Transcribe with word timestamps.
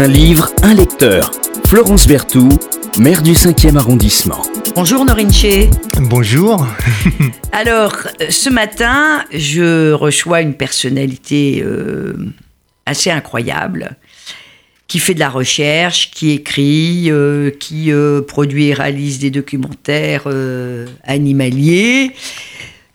Un 0.00 0.06
livre, 0.06 0.48
un 0.62 0.74
lecteur. 0.74 1.32
Florence 1.66 2.06
Berthoud, 2.06 2.56
maire 3.00 3.20
du 3.20 3.32
5e 3.32 3.76
arrondissement. 3.76 4.42
Bonjour 4.76 5.04
Norinche. 5.04 5.66
Bonjour. 6.02 6.68
Alors, 7.52 8.06
ce 8.30 8.48
matin, 8.48 9.24
je 9.32 9.90
reçois 9.90 10.42
une 10.42 10.54
personnalité 10.54 11.64
euh, 11.64 12.14
assez 12.86 13.10
incroyable 13.10 13.96
qui 14.86 15.00
fait 15.00 15.14
de 15.14 15.18
la 15.18 15.30
recherche, 15.30 16.12
qui 16.12 16.30
écrit, 16.30 17.10
euh, 17.10 17.50
qui 17.50 17.90
euh, 17.90 18.22
produit 18.22 18.68
et 18.68 18.74
réalise 18.74 19.18
des 19.18 19.32
documentaires 19.32 20.28
animaliers, 21.02 22.12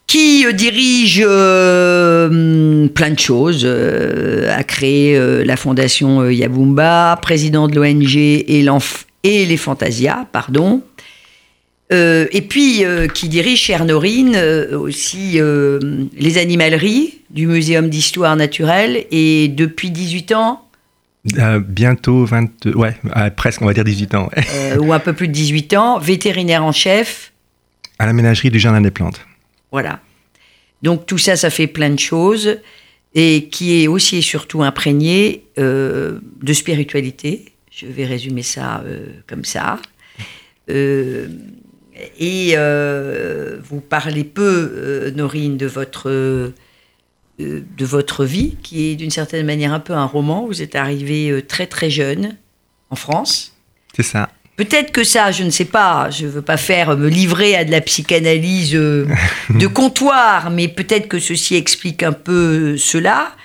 qui 0.07 0.45
dirige 0.54 1.21
plein 1.21 3.09
de 3.09 3.20
choses, 3.20 3.65
a 3.65 4.63
créé 4.63 5.43
la 5.43 5.57
fondation 5.57 6.29
Yabumba, 6.29 7.17
président 7.21 7.67
de 7.67 7.75
l'ONG 7.75 8.16
et, 8.16 8.66
et 9.23 9.45
les 9.45 9.57
Fantasia, 9.57 10.27
pardon. 10.31 10.84
Euh, 11.91 12.27
et 12.31 12.41
puis, 12.41 12.84
euh, 12.84 13.07
qui 13.07 13.29
dirige 13.29 13.59
chez 13.59 13.77
Norine 13.77 14.34
euh, 14.35 14.77
aussi 14.77 15.39
les 16.17 16.38
animaleries 16.38 17.20
du 17.29 17.48
Muséum 17.48 17.90
d'histoire 17.90 18.35
naturelle 18.35 19.05
et 19.12 19.48
depuis 19.48 19.91
18 19.91 20.31
ans. 20.34 20.67
bientôt 21.67 22.26
20, 22.26 22.76
ouais, 22.76 22.95
presque, 23.35 23.62
on 23.62 23.65
va 23.65 23.73
dire 23.73 23.84
18 23.84 24.15
ans. 24.15 24.29
ou 24.79 24.93
un 24.93 24.99
peu 24.99 25.13
plus 25.13 25.27
de 25.27 25.34
18 25.34 25.73
ans, 25.76 25.99
vétérinaire 25.99 26.63
en 26.63 26.71
chef. 26.71 27.31
À 27.99 28.05
la 28.05 28.13
ménagerie 28.13 28.49
du 28.49 28.59
Jardin 28.59 28.81
des 28.81 28.91
Plantes. 28.91 29.21
Voilà. 29.73 30.00
Donc 30.84 31.05
tout 31.05 31.18
ça, 31.18 31.36
ça 31.36 31.50
fait 31.50 31.68
plein 31.68 31.90
de 31.90 32.00
choses 32.00 32.59
et 33.13 33.50
qui 33.50 33.84
est 33.84 33.88
aussi 33.88 34.18
et 34.18 34.22
surtout 34.22 34.63
imprégné 34.63 35.44
de 35.58 36.54
spiritualité. 36.54 37.52
Je 37.70 37.88
vais 37.88 38.05
résumer 38.05 38.44
ça 38.44 38.84
comme 39.27 39.44
ça. 39.44 39.80
Euh, 40.70 41.27
et 42.20 42.54
euh, 42.55 43.60
vous 43.63 43.82
parlez 43.82 44.24
peu, 44.24 44.71
euh, 44.76 45.12
Norine, 45.12 45.57
de 45.57 45.68
votre, 45.68 46.10
euh, 46.10 46.54
de 47.40 47.85
votre 47.85 48.26
vie, 48.26 48.55
qui 48.63 48.90
est 48.90 48.96
d'une 48.96 49.12
certaine 49.12 49.46
manière 49.46 49.74
un 49.74 49.80
peu 49.80 49.93
un 49.93 50.05
roman. 50.05 50.46
Vous 50.48 50.62
êtes 50.62 50.76
arrivé 50.76 51.43
très 51.48 51.68
très 51.68 51.90
jeune 51.90 52.37
en 52.90 52.96
France. 52.96 53.55
C'est 53.96 54.04
ça. 54.04 54.30
Peut-être 54.55 54.91
que 54.91 55.04
ça, 55.04 55.32
je 55.32 55.43
ne 55.43 55.49
sais 55.49 55.65
pas, 55.65 56.09
je 56.09 56.26
ne 56.26 56.32
veux 56.32 56.41
pas 56.41 56.57
faire 56.57 56.96
me 56.96 57.07
livrer 57.07 57.55
à 57.55 57.65
de 57.65 57.71
la 57.71 57.82
psychanalyse 57.82 58.73
de 59.49 59.68
comptoir, 59.68 60.51
mais 60.51 60.68
peut-être 60.68 61.07
que 61.07 61.20
ceci 61.20 61.55
explique 61.55 62.04
un 62.04 62.12
peu 62.12 62.77
cela. 62.77 63.35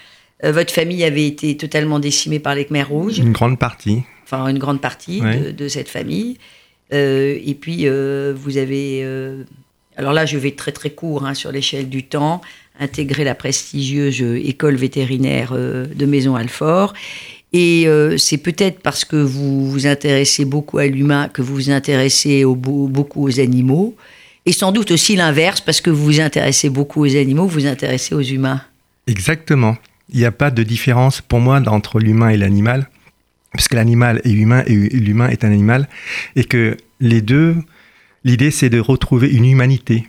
votre 0.42 0.72
famille 0.72 1.04
avait 1.04 1.26
été 1.26 1.56
totalement 1.56 1.98
décimée 1.98 2.38
par 2.38 2.54
les 2.54 2.66
Khmers 2.66 2.88
rouges. 2.88 3.18
Une 3.18 3.32
grande 3.32 3.58
partie. 3.58 4.02
Enfin, 4.24 4.46
une 4.48 4.58
grande 4.58 4.82
partie 4.82 5.20
de, 5.22 5.50
de, 5.50 5.68
cette 5.68 5.88
famille. 5.88 6.36
Euh, 6.92 7.38
et 7.44 7.54
puis, 7.54 7.82
euh, 7.84 8.34
vous 8.36 8.56
avez. 8.56 9.00
Euh, 9.02 9.44
alors 9.96 10.12
là, 10.12 10.26
je 10.26 10.38
vais 10.38 10.52
très 10.52 10.72
très 10.72 10.90
court 10.90 11.26
hein, 11.26 11.34
sur 11.34 11.50
l'échelle 11.50 11.88
du 11.88 12.04
temps, 12.04 12.40
intégrer 12.78 13.24
la 13.24 13.34
prestigieuse 13.34 14.22
école 14.22 14.76
vétérinaire 14.76 15.52
de 15.54 16.06
Maison 16.06 16.36
Alfort. 16.36 16.94
Et 17.52 17.86
c'est 18.18 18.38
peut-être 18.38 18.80
parce 18.80 19.04
que 19.04 19.16
vous 19.16 19.70
vous 19.70 19.86
intéressez 19.86 20.44
beaucoup 20.44 20.78
à 20.78 20.86
l'humain 20.86 21.28
que 21.28 21.40
vous 21.40 21.54
vous 21.54 21.70
intéressez 21.70 22.44
beaucoup 22.44 23.26
aux 23.26 23.40
animaux. 23.40 23.96
Et 24.44 24.52
sans 24.52 24.70
doute 24.70 24.90
aussi 24.90 25.16
l'inverse, 25.16 25.60
parce 25.60 25.80
que 25.80 25.88
vous 25.88 26.04
vous 26.04 26.20
intéressez 26.20 26.68
beaucoup 26.68 27.02
aux 27.04 27.16
animaux, 27.16 27.46
vous 27.46 27.60
vous 27.60 27.66
intéressez 27.66 28.14
aux 28.14 28.22
humains. 28.22 28.60
Exactement. 29.06 29.76
Il 30.10 30.18
n'y 30.18 30.26
a 30.26 30.32
pas 30.32 30.50
de 30.50 30.62
différence 30.62 31.20
pour 31.22 31.40
moi 31.40 31.60
entre 31.66 32.00
l'humain 32.00 32.28
et 32.28 32.36
l'animal 32.36 32.88
parce 33.52 33.68
que 33.68 33.76
l'animal 33.76 34.20
est 34.24 34.30
humain 34.30 34.62
et 34.66 34.74
l'humain 34.74 35.28
est 35.28 35.44
un 35.44 35.50
animal, 35.50 35.88
et 36.36 36.44
que 36.44 36.76
les 37.00 37.20
deux, 37.20 37.56
l'idée 38.24 38.50
c'est 38.50 38.70
de 38.70 38.80
retrouver 38.80 39.30
une 39.30 39.44
humanité 39.44 40.06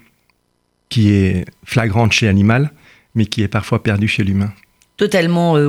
qui 0.89 1.11
est 1.11 1.45
flagrante 1.63 2.11
chez 2.11 2.25
l'animal, 2.25 2.71
mais 3.15 3.25
qui 3.25 3.41
est 3.41 3.47
parfois 3.47 3.81
perdue 3.83 4.07
chez 4.07 4.23
l'humain. 4.23 4.53
Totalement 4.97 5.55
euh, 5.55 5.67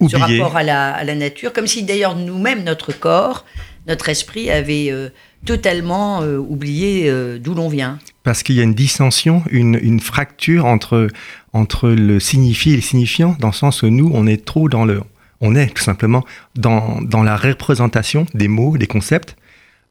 oublié, 0.00 0.38
ce 0.38 0.42
rapport 0.42 0.56
à 0.56 0.62
la, 0.62 1.14
nature, 1.14 1.52
comme 1.52 1.66
si 1.66 1.82
d'ailleurs 1.82 2.16
nous-mêmes, 2.16 2.64
notre 2.64 2.92
corps, 2.92 3.44
notre 3.86 4.08
esprit 4.08 4.50
avait 4.50 4.88
euh, 4.90 5.08
totalement 5.44 6.22
euh, 6.22 6.38
oublié 6.38 7.12
d'où 7.38 7.54
l'on 7.54 7.68
vient. 7.68 7.98
Parce 8.24 8.42
qu'il 8.42 8.56
y 8.56 8.60
a 8.60 8.64
une 8.64 8.74
dissension, 8.74 9.42
une, 9.50 9.78
une, 9.80 10.00
fracture 10.00 10.66
entre, 10.66 11.08
entre 11.52 11.88
le 11.88 12.18
signifié 12.18 12.72
et 12.72 12.76
le 12.76 12.82
signifiant, 12.82 13.36
dans 13.38 13.48
le 13.48 13.54
sens 13.54 13.82
où 13.82 13.88
nous, 13.88 14.10
on 14.12 14.26
est 14.26 14.44
trop 14.44 14.68
dans 14.68 14.84
le 14.84 15.00
on 15.40 15.54
est 15.54 15.74
tout 15.74 15.82
simplement 15.82 16.24
dans, 16.54 17.00
la 17.22 17.36
représentation 17.36 18.26
des 18.34 18.48
mots, 18.48 18.76
des 18.76 18.86
concepts, 18.86 19.36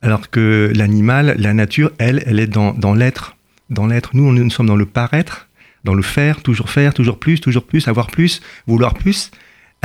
alors 0.02 0.30
que 0.30 0.72
l'animal, 0.76 1.36
la 1.38 1.54
nature, 1.54 1.92
elle, 1.98 2.24
elle 2.26 2.40
est 2.40 2.48
dans, 2.48 2.94
l'être. 2.94 3.36
Dans 3.70 3.88
l'être, 3.88 4.12
nous, 4.14 4.32
nous 4.32 4.50
sommes 4.50 4.68
dans 4.68 4.76
le 4.76 4.86
paraître, 4.86 5.48
dans 5.84 5.94
le 5.94 6.04
faire, 6.04 6.42
toujours 6.42 6.70
faire, 6.70 6.94
toujours 6.94 7.20
plus, 7.20 7.40
toujours 7.40 7.66
plus, 7.66 7.88
avoir 7.88 8.08
plus, 8.08 8.42
vouloir 8.68 8.94
plus. 8.94 9.32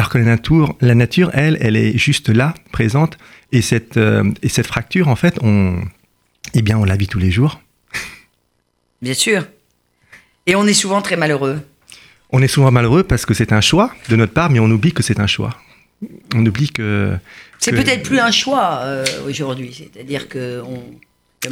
Alors 0.01 0.09
que 0.09 0.17
la 0.17 0.25
nature, 0.25 0.75
la 0.81 0.95
nature, 0.95 1.31
elle, 1.35 1.59
elle 1.61 1.77
est 1.77 1.99
juste 1.99 2.31
là, 2.31 2.55
présente. 2.73 3.19
Et 3.53 3.61
cette, 3.61 3.99
euh, 3.99 4.33
et 4.41 4.49
cette 4.49 4.67
fracture, 4.67 5.09
en 5.09 5.15
fait, 5.15 5.39
on, 5.43 5.79
eh 6.55 6.63
bien, 6.63 6.79
on 6.79 6.85
la 6.85 6.97
vit 6.97 7.07
tous 7.07 7.19
les 7.19 7.31
jours. 7.31 7.61
Bien 9.03 9.13
sûr. 9.13 9.47
Et 10.47 10.55
on 10.55 10.67
est 10.67 10.73
souvent 10.73 11.03
très 11.03 11.17
malheureux. 11.17 11.61
On 12.31 12.41
est 12.41 12.49
souvent 12.49 12.71
malheureux 12.71 13.03
parce 13.03 13.27
que 13.27 13.35
c'est 13.35 13.53
un 13.53 13.61
choix 13.61 13.95
de 14.09 14.17
notre 14.17 14.33
part, 14.33 14.49
mais 14.49 14.59
on 14.59 14.71
oublie 14.71 14.95
que 14.95 15.03
c'est 15.03 15.21
un 15.21 15.27
choix. 15.27 15.55
On 16.35 16.47
oublie 16.47 16.71
que. 16.71 17.15
C'est 17.59 17.73
peut-être 17.73 18.03
plus 18.03 18.21
un 18.21 18.31
choix 18.31 18.81
euh, 18.85 19.05
aujourd'hui. 19.27 19.75
C'est-à-dire 19.93 20.31
que 20.31 20.63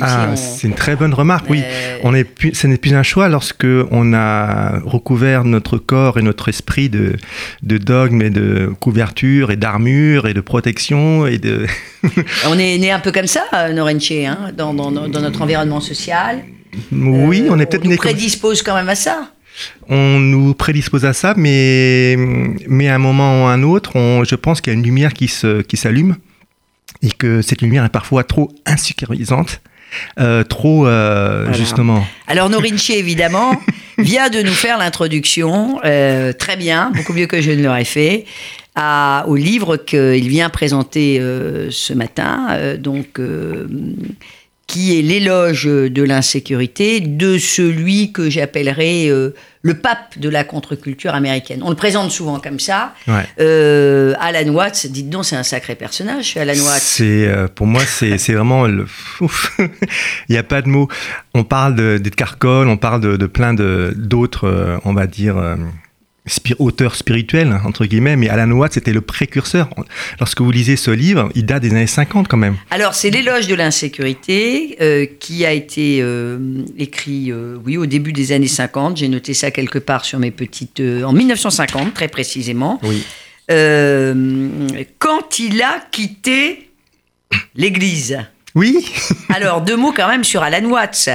ah, 0.02 0.36
c'est 0.36 0.68
une 0.68 0.74
très 0.74 0.96
bonne 0.96 1.14
remarque. 1.14 1.48
Oui, 1.48 1.62
on 2.02 2.14
est 2.14 2.26
ce 2.52 2.66
n'est 2.66 2.76
plus 2.76 2.94
un 2.94 3.02
choix 3.02 3.30
lorsque 3.30 3.66
on 3.90 4.12
a 4.12 4.80
recouvert 4.80 5.44
notre 5.44 5.78
corps 5.78 6.18
et 6.18 6.22
notre 6.22 6.50
esprit 6.50 6.90
de, 6.90 7.16
de 7.62 7.78
dogmes 7.78 8.20
et 8.20 8.28
de 8.28 8.70
couverture 8.80 9.50
et 9.50 9.56
d'armure 9.56 10.28
et 10.28 10.34
de 10.34 10.42
protection 10.42 11.26
et 11.26 11.38
de. 11.38 11.66
on 12.46 12.58
est 12.58 12.76
né 12.76 12.90
un 12.90 13.00
peu 13.00 13.12
comme 13.12 13.26
ça, 13.26 13.44
Norenche, 13.72 14.10
hein, 14.10 14.52
dans, 14.54 14.74
dans, 14.74 14.90
dans, 14.90 15.08
notre 15.08 15.40
environnement 15.40 15.80
social. 15.80 16.44
Oui, 16.92 17.46
on 17.48 17.58
est 17.58 17.64
peut-être 17.64 17.86
né. 17.86 17.94
On 17.94 17.96
prédispose 17.96 18.62
quand 18.62 18.74
même 18.74 18.90
à 18.90 18.94
ça 18.94 19.30
on 19.88 20.20
nous 20.20 20.54
prédispose 20.54 21.04
à 21.04 21.12
ça, 21.12 21.34
mais, 21.36 22.14
mais 22.68 22.88
à 22.88 22.94
un 22.94 22.98
moment 22.98 23.42
ou 23.42 23.46
à 23.46 23.52
un 23.52 23.64
autre, 23.64 23.92
je 24.24 24.36
pense 24.36 24.60
qu'il 24.60 24.72
y 24.72 24.76
a 24.76 24.78
une 24.78 24.84
lumière 24.84 25.12
qui, 25.12 25.28
qui 25.66 25.76
s'allume 25.76 26.14
et 27.02 27.10
que 27.10 27.42
cette 27.42 27.62
lumière 27.62 27.84
est 27.84 27.88
parfois 27.88 28.22
trop 28.22 28.52
insécurisante. 28.66 29.60
Euh, 30.18 30.44
trop 30.44 30.86
euh, 30.86 31.52
justement. 31.52 32.04
Alors 32.26 32.50
Norinchi 32.50 32.92
évidemment 32.92 33.52
vient 33.98 34.28
de 34.28 34.42
nous 34.42 34.52
faire 34.52 34.78
l'introduction 34.78 35.80
euh, 35.84 36.32
très 36.32 36.56
bien, 36.56 36.90
beaucoup 36.94 37.12
mieux 37.12 37.26
que 37.26 37.40
je 37.40 37.50
ne 37.50 37.62
l'aurais 37.62 37.84
fait, 37.84 38.24
à, 38.74 39.24
au 39.28 39.36
livre 39.36 39.76
qu'il 39.76 40.28
vient 40.28 40.50
présenter 40.50 41.20
ce 41.70 41.92
matin. 41.94 42.76
donc 42.78 43.20
qui 44.68 44.96
est 44.96 45.02
l'éloge 45.02 45.64
de 45.64 46.02
l'insécurité 46.02 47.00
de 47.00 47.38
celui 47.38 48.12
que 48.12 48.28
j'appellerais 48.28 49.08
euh, 49.08 49.34
le 49.62 49.74
pape 49.74 50.18
de 50.18 50.28
la 50.28 50.44
contre-culture 50.44 51.14
américaine. 51.14 51.62
On 51.64 51.70
le 51.70 51.74
présente 51.74 52.10
souvent 52.10 52.38
comme 52.38 52.60
ça. 52.60 52.92
Euh, 53.40 54.12
Alan 54.20 54.52
Watts, 54.52 54.86
dites 54.86 55.08
donc, 55.08 55.24
c'est 55.24 55.36
un 55.36 55.42
sacré 55.42 55.74
personnage, 55.74 56.36
Alan 56.36 56.52
Watts. 56.52 56.82
C'est, 56.82 57.26
euh, 57.26 57.48
pour 57.48 57.66
moi, 57.66 57.80
c'est, 57.86 58.16
vraiment 58.34 58.66
le... 58.66 58.86
Il 59.58 60.32
n'y 60.32 60.36
a 60.36 60.42
pas 60.42 60.60
de 60.60 60.68
mots. 60.68 60.88
On 61.32 61.44
parle 61.44 61.98
d'Edgar 61.98 62.36
Cole, 62.36 62.68
on 62.68 62.76
parle 62.76 63.00
de, 63.00 63.16
de 63.16 63.26
plein 63.26 63.54
de, 63.54 63.94
d'autres, 63.96 64.78
on 64.84 64.92
va 64.92 65.06
dire 65.06 65.36
auteur 66.58 66.94
spirituel, 66.94 67.60
entre 67.64 67.86
guillemets, 67.86 68.16
mais 68.16 68.28
Alan 68.28 68.50
Watts 68.50 68.76
était 68.76 68.92
le 68.92 69.00
précurseur. 69.00 69.68
Lorsque 70.20 70.40
vous 70.40 70.50
lisez 70.50 70.76
ce 70.76 70.90
livre, 70.90 71.30
il 71.34 71.46
date 71.46 71.62
des 71.62 71.70
années 71.70 71.86
50 71.86 72.28
quand 72.28 72.36
même. 72.36 72.56
Alors, 72.70 72.94
c'est 72.94 73.10
l'éloge 73.10 73.46
de 73.46 73.54
l'insécurité 73.54 74.76
euh, 74.80 75.06
qui 75.18 75.44
a 75.44 75.52
été 75.52 75.98
euh, 76.00 76.38
écrit, 76.76 77.30
euh, 77.30 77.56
oui, 77.64 77.76
au 77.76 77.86
début 77.86 78.12
des 78.12 78.32
années 78.32 78.46
50. 78.46 78.96
J'ai 78.96 79.08
noté 79.08 79.34
ça 79.34 79.50
quelque 79.50 79.78
part 79.78 80.04
sur 80.04 80.18
mes 80.18 80.30
petites... 80.30 80.80
en 80.80 81.12
1950, 81.12 81.94
très 81.94 82.08
précisément. 82.08 82.80
Oui. 82.82 83.04
quand 84.98 85.38
il 85.38 85.62
a 85.62 85.80
quitté 85.90 86.70
l'Église. 87.54 88.18
Oui. 88.54 88.84
Alors, 89.28 89.60
deux 89.62 89.76
mots 89.76 89.92
quand 89.92 90.08
même 90.08 90.24
sur 90.24 90.42
Alan 90.42 90.68
Watts. 90.68 91.08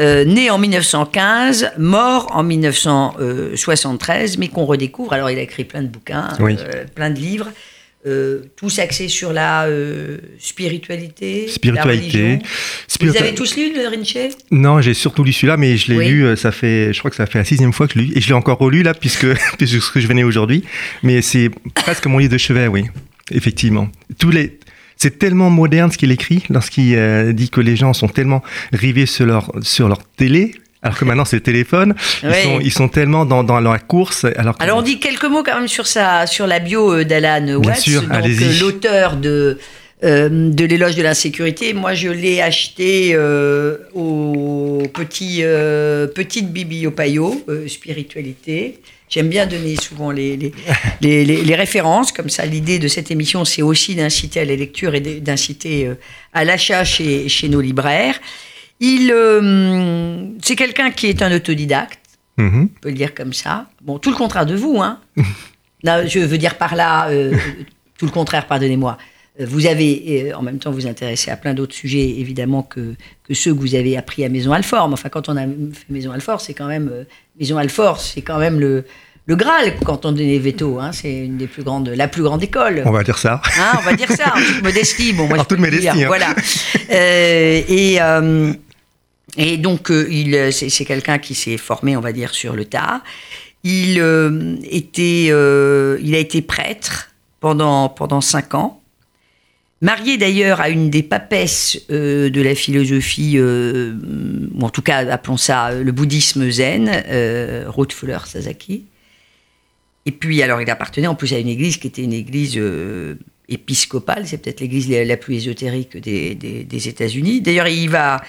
Euh, 0.00 0.24
né 0.24 0.48
en 0.48 0.56
1915, 0.58 1.72
mort 1.76 2.28
en 2.32 2.42
1973, 2.42 4.38
mais 4.38 4.48
qu'on 4.48 4.64
redécouvre. 4.64 5.12
Alors, 5.12 5.30
il 5.30 5.38
a 5.38 5.42
écrit 5.42 5.64
plein 5.64 5.82
de 5.82 5.88
bouquins, 5.88 6.28
euh, 6.40 6.84
plein 6.94 7.10
de 7.10 7.18
livres. 7.18 7.50
Euh, 8.04 8.40
tous 8.56 8.80
axés 8.80 9.06
sur 9.06 9.32
la 9.32 9.68
spiritualité. 10.38 11.46
Spiritualité. 11.46 12.38
Vous 13.00 13.16
avez 13.16 13.34
tous 13.34 13.54
lu 13.56 13.74
le 13.76 13.86
Rinche? 13.86 14.32
Non, 14.50 14.80
j'ai 14.80 14.94
surtout 14.94 15.24
lu 15.24 15.32
celui-là, 15.32 15.58
mais 15.58 15.76
je 15.76 15.92
l'ai 15.92 16.08
lu, 16.08 16.36
ça 16.36 16.52
fait, 16.52 16.94
je 16.94 16.98
crois 16.98 17.10
que 17.10 17.16
ça 17.16 17.26
fait 17.26 17.38
la 17.38 17.44
sixième 17.44 17.74
fois 17.74 17.86
que 17.86 17.92
je 17.94 17.98
l'ai 17.98 18.06
lu, 18.06 18.12
et 18.16 18.20
je 18.20 18.28
l'ai 18.28 18.34
encore 18.34 18.58
relu 18.58 18.82
là, 18.82 18.94
puisque, 18.94 19.26
puisque 19.58 20.00
je 20.00 20.06
venais 20.08 20.24
aujourd'hui. 20.24 20.64
Mais 21.02 21.20
c'est 21.20 21.50
presque 21.74 22.06
mon 22.06 22.16
livre 22.18 22.32
de 22.32 22.38
chevet, 22.38 22.66
oui. 22.66 22.86
effectivement. 23.30 23.88
Tous 24.18 24.30
les, 24.30 24.58
c'est 25.02 25.18
tellement 25.18 25.50
moderne 25.50 25.90
ce 25.90 25.98
qu'il 25.98 26.12
écrit 26.12 26.44
lorsqu'il 26.48 26.94
euh, 26.94 27.32
dit 27.32 27.50
que 27.50 27.60
les 27.60 27.74
gens 27.74 27.92
sont 27.92 28.06
tellement 28.06 28.40
rivés 28.72 29.06
sur 29.06 29.26
leur, 29.26 29.50
sur 29.62 29.88
leur 29.88 30.04
télé. 30.04 30.54
Alors 30.84 30.96
que 30.96 31.04
maintenant 31.04 31.24
c'est 31.24 31.36
le 31.36 31.42
téléphone, 31.42 31.94
ils, 32.22 32.34
sont, 32.34 32.60
ils 32.60 32.72
sont 32.72 32.88
tellement 32.88 33.24
dans, 33.24 33.42
dans 33.44 33.60
la 33.60 33.78
course. 33.78 34.26
Alors, 34.58 34.78
on 34.78 34.82
dit 34.82 34.98
quelques 34.98 35.24
mots 35.24 35.44
quand 35.44 35.56
même 35.56 35.68
sur 35.68 35.86
sa 35.86 36.26
sur 36.26 36.46
la 36.48 36.58
bio 36.58 36.92
euh, 36.92 37.04
d'Alan 37.04 37.54
Watts, 37.54 37.76
sûr, 37.76 38.02
donc 38.02 38.24
euh, 38.26 38.60
l'auteur 38.60 39.16
de 39.16 39.58
euh, 40.04 40.50
de 40.50 40.64
l'éloge 40.64 40.96
de 40.96 41.02
l'insécurité. 41.02 41.74
Moi, 41.74 41.94
je 41.94 42.08
l'ai 42.08 42.40
acheté 42.40 43.12
euh, 43.14 43.78
au 43.94 44.82
petit 44.92 45.42
euh, 45.42 46.08
petite 46.08 46.52
Bibi 46.52 46.88
au 46.88 46.90
paillot, 46.90 47.46
spiritualité. 47.68 48.80
J'aime 49.08 49.28
bien 49.28 49.46
donner 49.46 49.76
souvent 49.76 50.10
les, 50.10 50.36
les, 51.00 51.24
les, 51.24 51.54
références, 51.54 52.10
comme 52.10 52.30
ça 52.30 52.46
l'idée 52.46 52.80
de 52.80 52.88
cette 52.88 53.12
émission, 53.12 53.44
c'est 53.44 53.62
aussi 53.62 53.94
d'inciter 53.94 54.40
à 54.40 54.44
la 54.44 54.56
lecture 54.56 54.92
et 54.96 55.00
d'inciter 55.00 55.88
à 56.32 56.44
l'achat 56.44 56.82
chez, 56.82 57.28
chez 57.28 57.48
nos 57.48 57.60
libraires. 57.60 58.18
Il, 58.80 59.14
c'est 60.42 60.56
quelqu'un 60.56 60.90
qui 60.90 61.06
est 61.06 61.22
un 61.22 61.32
autodidacte, 61.32 62.00
Mhm. 62.38 62.70
on 62.74 62.80
peut 62.80 62.88
le 62.88 62.94
dire 62.94 63.14
comme 63.14 63.34
ça. 63.34 63.66
Bon, 63.82 63.98
tout 63.98 64.10
le 64.10 64.16
contraire 64.16 64.46
de 64.46 64.56
vous, 64.56 64.80
hein. 64.80 64.98
Je 65.84 66.18
veux 66.18 66.38
dire 66.38 66.56
par 66.56 66.74
là, 66.74 67.08
tout 67.98 68.06
le 68.06 68.10
contraire, 68.10 68.46
pardonnez-moi. 68.48 68.98
Vous 69.40 69.66
avez, 69.66 70.30
euh, 70.30 70.36
en 70.36 70.42
même 70.42 70.58
temps, 70.58 70.70
vous 70.70 70.86
intéressez 70.86 71.30
à 71.30 71.36
plein 71.36 71.54
d'autres 71.54 71.74
sujets, 71.74 72.20
évidemment, 72.20 72.62
que, 72.62 72.94
que 73.24 73.34
ceux 73.34 73.54
que 73.54 73.58
vous 73.58 73.74
avez 73.74 73.96
appris 73.96 74.24
à 74.24 74.28
Maison 74.28 74.52
Alfort. 74.52 74.88
Mais 74.88 74.94
enfin, 74.94 75.08
quand 75.08 75.28
on 75.28 75.36
a 75.36 75.46
fait 75.46 75.86
Maison 75.88 76.12
Alfort, 76.12 76.40
c'est 76.40 76.52
quand 76.52 76.66
même, 76.66 76.90
euh, 76.92 77.04
Maison 77.40 77.56
Alfort, 77.56 77.98
c'est 78.00 78.20
quand 78.20 78.38
même 78.38 78.60
le, 78.60 78.84
le 79.26 79.36
Graal 79.36 79.74
quand 79.84 80.04
on 80.04 80.12
donnait 80.12 80.38
veto. 80.38 80.78
Hein. 80.80 80.92
C'est 80.92 81.24
une 81.24 81.36
des 81.36 81.46
plus 81.46 81.62
grandes, 81.62 81.88
la 81.88 82.08
plus 82.08 82.22
grande 82.22 82.42
école. 82.42 82.82
On 82.84 82.90
va 82.90 83.02
dire 83.02 83.18
ça. 83.18 83.40
Hein, 83.58 83.78
on 83.78 83.82
va 83.82 83.94
dire 83.94 84.10
ça, 84.10 84.34
en 84.34 84.40
toute 84.40 84.62
modestie. 84.62 85.12
Bon, 85.12 85.26
moi, 85.26 85.38
En 85.38 85.42
je 85.42 85.48
toute 85.48 85.58
dire, 85.58 85.70
modestie, 85.70 86.04
hein. 86.04 86.06
Voilà. 86.06 86.34
Euh, 86.90 87.62
et, 87.68 88.00
euh, 88.00 88.52
et 89.36 89.56
donc, 89.58 89.90
euh, 89.90 90.06
il, 90.10 90.52
c'est, 90.52 90.84
quelqu'un 90.84 91.18
qui 91.18 91.34
s'est 91.34 91.56
formé, 91.56 91.96
on 91.96 92.00
va 92.00 92.12
dire, 92.12 92.34
sur 92.34 92.54
le 92.54 92.64
tas. 92.64 93.02
Il, 93.64 93.98
était, 94.68 95.26
il 95.26 96.14
a 96.14 96.18
été 96.18 96.42
prêtre 96.42 97.10
pendant, 97.38 97.88
pendant 97.88 98.20
cinq 98.20 98.54
ans. 98.54 98.81
Marié 99.82 100.16
d'ailleurs 100.16 100.60
à 100.60 100.68
une 100.70 100.90
des 100.90 101.02
papesses 101.02 101.76
euh, 101.90 102.30
de 102.30 102.40
la 102.40 102.54
philosophie, 102.54 103.32
euh, 103.36 103.94
ou 104.54 104.64
en 104.64 104.70
tout 104.70 104.80
cas 104.80 104.98
appelons 105.10 105.36
ça 105.36 105.70
euh, 105.70 105.82
le 105.82 105.90
bouddhisme 105.90 106.48
zen, 106.50 106.88
euh, 107.08 107.64
Ruth 107.66 107.92
Fuller 107.92 108.18
Sasaki. 108.24 108.84
Et 110.06 110.12
puis 110.12 110.40
alors 110.40 110.62
il 110.62 110.70
appartenait 110.70 111.08
en 111.08 111.16
plus 111.16 111.32
à 111.34 111.38
une 111.38 111.48
église 111.48 111.78
qui 111.78 111.88
était 111.88 112.02
une 112.02 112.12
église 112.12 112.60
épiscopale, 113.48 114.26
c'est 114.26 114.38
peut-être 114.38 114.60
l'église 114.60 114.88
la, 114.88 115.16
plus 115.16 115.34
ésotérique 115.36 115.96
des, 115.96 116.34
des- 116.36 116.64
des 116.64 116.88
États-Unis. 116.88 117.40
D'ailleurs 117.40 117.68
il 117.68 117.90
va, 117.90 118.22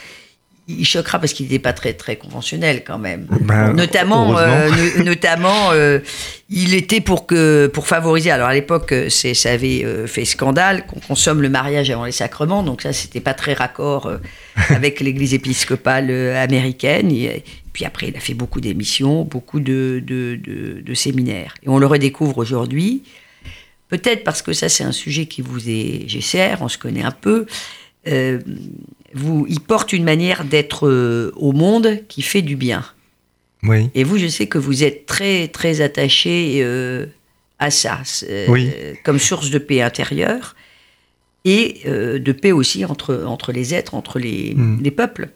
il 0.68 0.86
choquera 0.86 1.20
parce 1.20 1.34
qu'il 1.34 1.46
n'était 1.48 1.60
pas 1.60 1.74
très 1.74 1.94
très 1.94 2.16
conventionnel 2.16 2.84
quand 2.86 2.98
même. 2.98 3.28
Ben, 3.42 3.74
notamment, 3.74 4.38
euh, 4.38 4.70
no- 4.98 5.04
notamment, 5.04 5.72
euh, 5.72 6.00
il 6.50 6.74
était 6.74 7.02
pour 7.02 7.26
que 7.26 7.68
pour 7.68 7.88
favoriser. 7.88 8.32
Alors 8.32 8.48
à 8.48 8.54
l'époque, 8.54 8.92
euh, 8.94 9.10
ça 9.10 9.52
avait 9.52 9.86
fait 10.08 10.24
scandale 10.26 10.86
qu'on 10.88 11.00
consomme 11.02 11.42
le 11.42 11.50
mariage 11.50 11.90
avant 11.90 12.06
les 12.06 12.12
sacrements, 12.14 12.64
donc 12.64 12.82
ça 12.82 12.94
c'était 12.94 13.20
pas 13.20 13.34
très 13.34 13.54
raccord 13.54 14.10
avec 14.70 15.00
l'Église 15.02 15.34
épiscopale 15.34 16.10
américaine. 16.38 17.12
Et, 17.12 17.44
puis 17.74 17.86
après, 17.86 18.10
il 18.10 18.16
a 18.16 18.20
fait 18.20 18.36
beaucoup 18.36 18.62
d'émissions, 18.62 19.24
beaucoup 19.24 19.60
de, 19.60 20.02
de, 20.06 20.36
de- 20.42 20.82
de 20.82 20.94
séminaires, 20.94 21.56
et 21.64 21.70
on 21.70 21.80
le 21.80 21.88
redécouvre 21.88 22.38
aujourd'hui. 22.38 23.04
Peut-être 23.90 24.24
parce 24.24 24.42
que 24.42 24.54
ça 24.54 24.70
c'est 24.70 24.84
un 24.84 24.92
sujet 24.92 25.26
qui 25.26 25.42
vous 25.42 25.70
est 25.70 26.08
cher, 26.22 26.60
on 26.62 26.70
se 26.70 26.78
connaît 26.78 27.04
un 27.04 27.12
peu. 27.12 27.46
Euh, 28.08 28.40
vous, 29.16 29.46
il 29.50 29.60
porte 29.60 29.94
une 29.94 30.04
manière 30.04 30.44
d'être 30.44 30.88
euh, 30.88 31.32
au 31.36 31.52
monde 31.52 32.00
qui 32.08 32.22
fait 32.22 32.42
du 32.42 32.56
bien. 32.56 32.84
Oui. 33.64 33.90
Et 33.96 34.04
vous, 34.04 34.18
je 34.18 34.28
sais 34.28 34.48
que 34.48 34.58
vous 34.58 34.84
êtes 34.84 35.06
très, 35.06 35.48
très 35.48 35.82
attaché 35.82 36.60
euh, 36.64 37.06
à 37.60 37.72
ça, 37.72 38.02
Oui. 38.50 38.70
euh, 38.76 38.94
comme 39.06 39.20
source 39.20 39.50
de 39.50 39.58
paix 39.58 39.82
intérieure 39.82 40.56
et 41.46 41.82
de 41.86 42.32
paix 42.32 42.52
aussi 42.54 42.86
entre, 42.86 43.24
entre 43.28 43.52
les 43.52 43.74
êtres, 43.74 43.96
entre 43.96 44.18
les, 44.20 44.54
Mm. 44.56 44.80
les 44.82 44.92
peuples. 44.92 45.30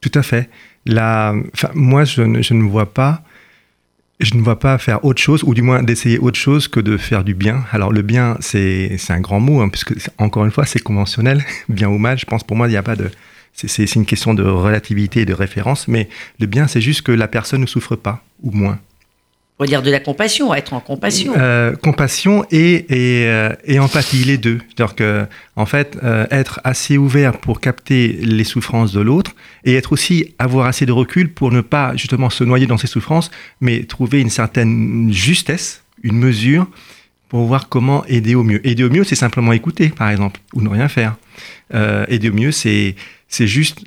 Tout 0.00 0.10
à 0.14 0.22
fait. 0.22 0.48
La, 0.86 1.34
moi, 1.74 2.04
je 2.04 2.22
ne, 2.22 2.42
je 2.42 2.54
ne 2.54 2.62
vois 2.68 2.92
pas, 2.92 3.22
je 4.20 4.34
ne 4.34 4.42
vois 4.42 4.58
pas 4.58 4.78
faire 4.78 5.04
autre 5.04 5.20
chose, 5.20 5.42
ou 5.44 5.54
du 5.54 5.62
moins 5.62 5.82
d'essayer 5.82 6.18
autre 6.18 6.38
chose 6.38 6.68
que 6.68 6.80
de 6.80 6.96
faire 6.96 7.24
du 7.24 7.34
bien. 7.34 7.64
Alors 7.72 7.92
le 7.92 8.02
bien, 8.02 8.36
c'est 8.40 8.98
un 9.08 9.20
grand 9.20 9.40
mot, 9.40 9.60
hein, 9.60 9.68
puisque 9.68 9.94
encore 10.18 10.44
une 10.44 10.50
fois, 10.50 10.66
c'est 10.66 10.80
conventionnel, 10.80 11.44
bien 11.68 11.88
ou 11.88 11.98
mal. 11.98 12.18
Je 12.18 12.26
pense 12.26 12.44
pour 12.44 12.56
moi, 12.56 12.68
il 12.68 12.70
n'y 12.70 12.76
a 12.76 12.82
pas 12.82 12.96
de, 12.96 13.10
c'est 13.54 13.94
une 13.94 14.06
question 14.06 14.34
de 14.34 14.42
relativité 14.42 15.20
et 15.22 15.26
de 15.26 15.34
référence. 15.34 15.88
Mais 15.88 16.08
le 16.38 16.46
bien, 16.46 16.66
c'est 16.66 16.80
juste 16.80 17.02
que 17.02 17.12
la 17.12 17.28
personne 17.28 17.60
ne 17.60 17.66
souffre 17.66 17.96
pas 17.96 18.22
ou 18.42 18.50
moins. 18.50 18.78
On 19.60 19.64
va 19.64 19.66
dire 19.66 19.82
de 19.82 19.90
la 19.90 20.00
compassion, 20.00 20.54
être 20.54 20.72
en 20.72 20.80
compassion. 20.80 21.34
Euh, 21.36 21.76
compassion 21.76 22.46
et, 22.50 22.86
et, 22.88 23.26
euh, 23.28 23.50
et 23.64 23.78
empathie, 23.78 24.24
les 24.24 24.38
deux. 24.38 24.58
C'est-à-dire 24.68 24.94
que, 24.94 25.26
en 25.54 25.66
fait, 25.66 25.98
euh, 26.02 26.26
être 26.30 26.62
assez 26.64 26.96
ouvert 26.96 27.36
pour 27.36 27.60
capter 27.60 28.08
les 28.08 28.44
souffrances 28.44 28.90
de 28.90 29.00
l'autre 29.00 29.32
et 29.66 29.74
être 29.74 29.92
aussi 29.92 30.34
avoir 30.38 30.66
assez 30.66 30.86
de 30.86 30.92
recul 30.92 31.30
pour 31.30 31.52
ne 31.52 31.60
pas 31.60 31.94
justement 31.94 32.30
se 32.30 32.42
noyer 32.42 32.66
dans 32.66 32.78
ses 32.78 32.86
souffrances, 32.86 33.30
mais 33.60 33.84
trouver 33.84 34.22
une 34.22 34.30
certaine 34.30 35.12
justesse, 35.12 35.82
une 36.02 36.16
mesure 36.16 36.66
pour 37.28 37.44
voir 37.44 37.68
comment 37.68 38.02
aider 38.06 38.34
au 38.34 38.42
mieux. 38.42 38.66
Aider 38.66 38.84
au 38.84 38.90
mieux, 38.90 39.04
c'est 39.04 39.14
simplement 39.14 39.52
écouter, 39.52 39.90
par 39.90 40.08
exemple, 40.08 40.40
ou 40.54 40.62
ne 40.62 40.70
rien 40.70 40.88
faire. 40.88 41.16
Aider 42.08 42.30
au 42.30 42.32
mieux, 42.32 42.50
c'est 42.50 42.96
juste 43.28 43.80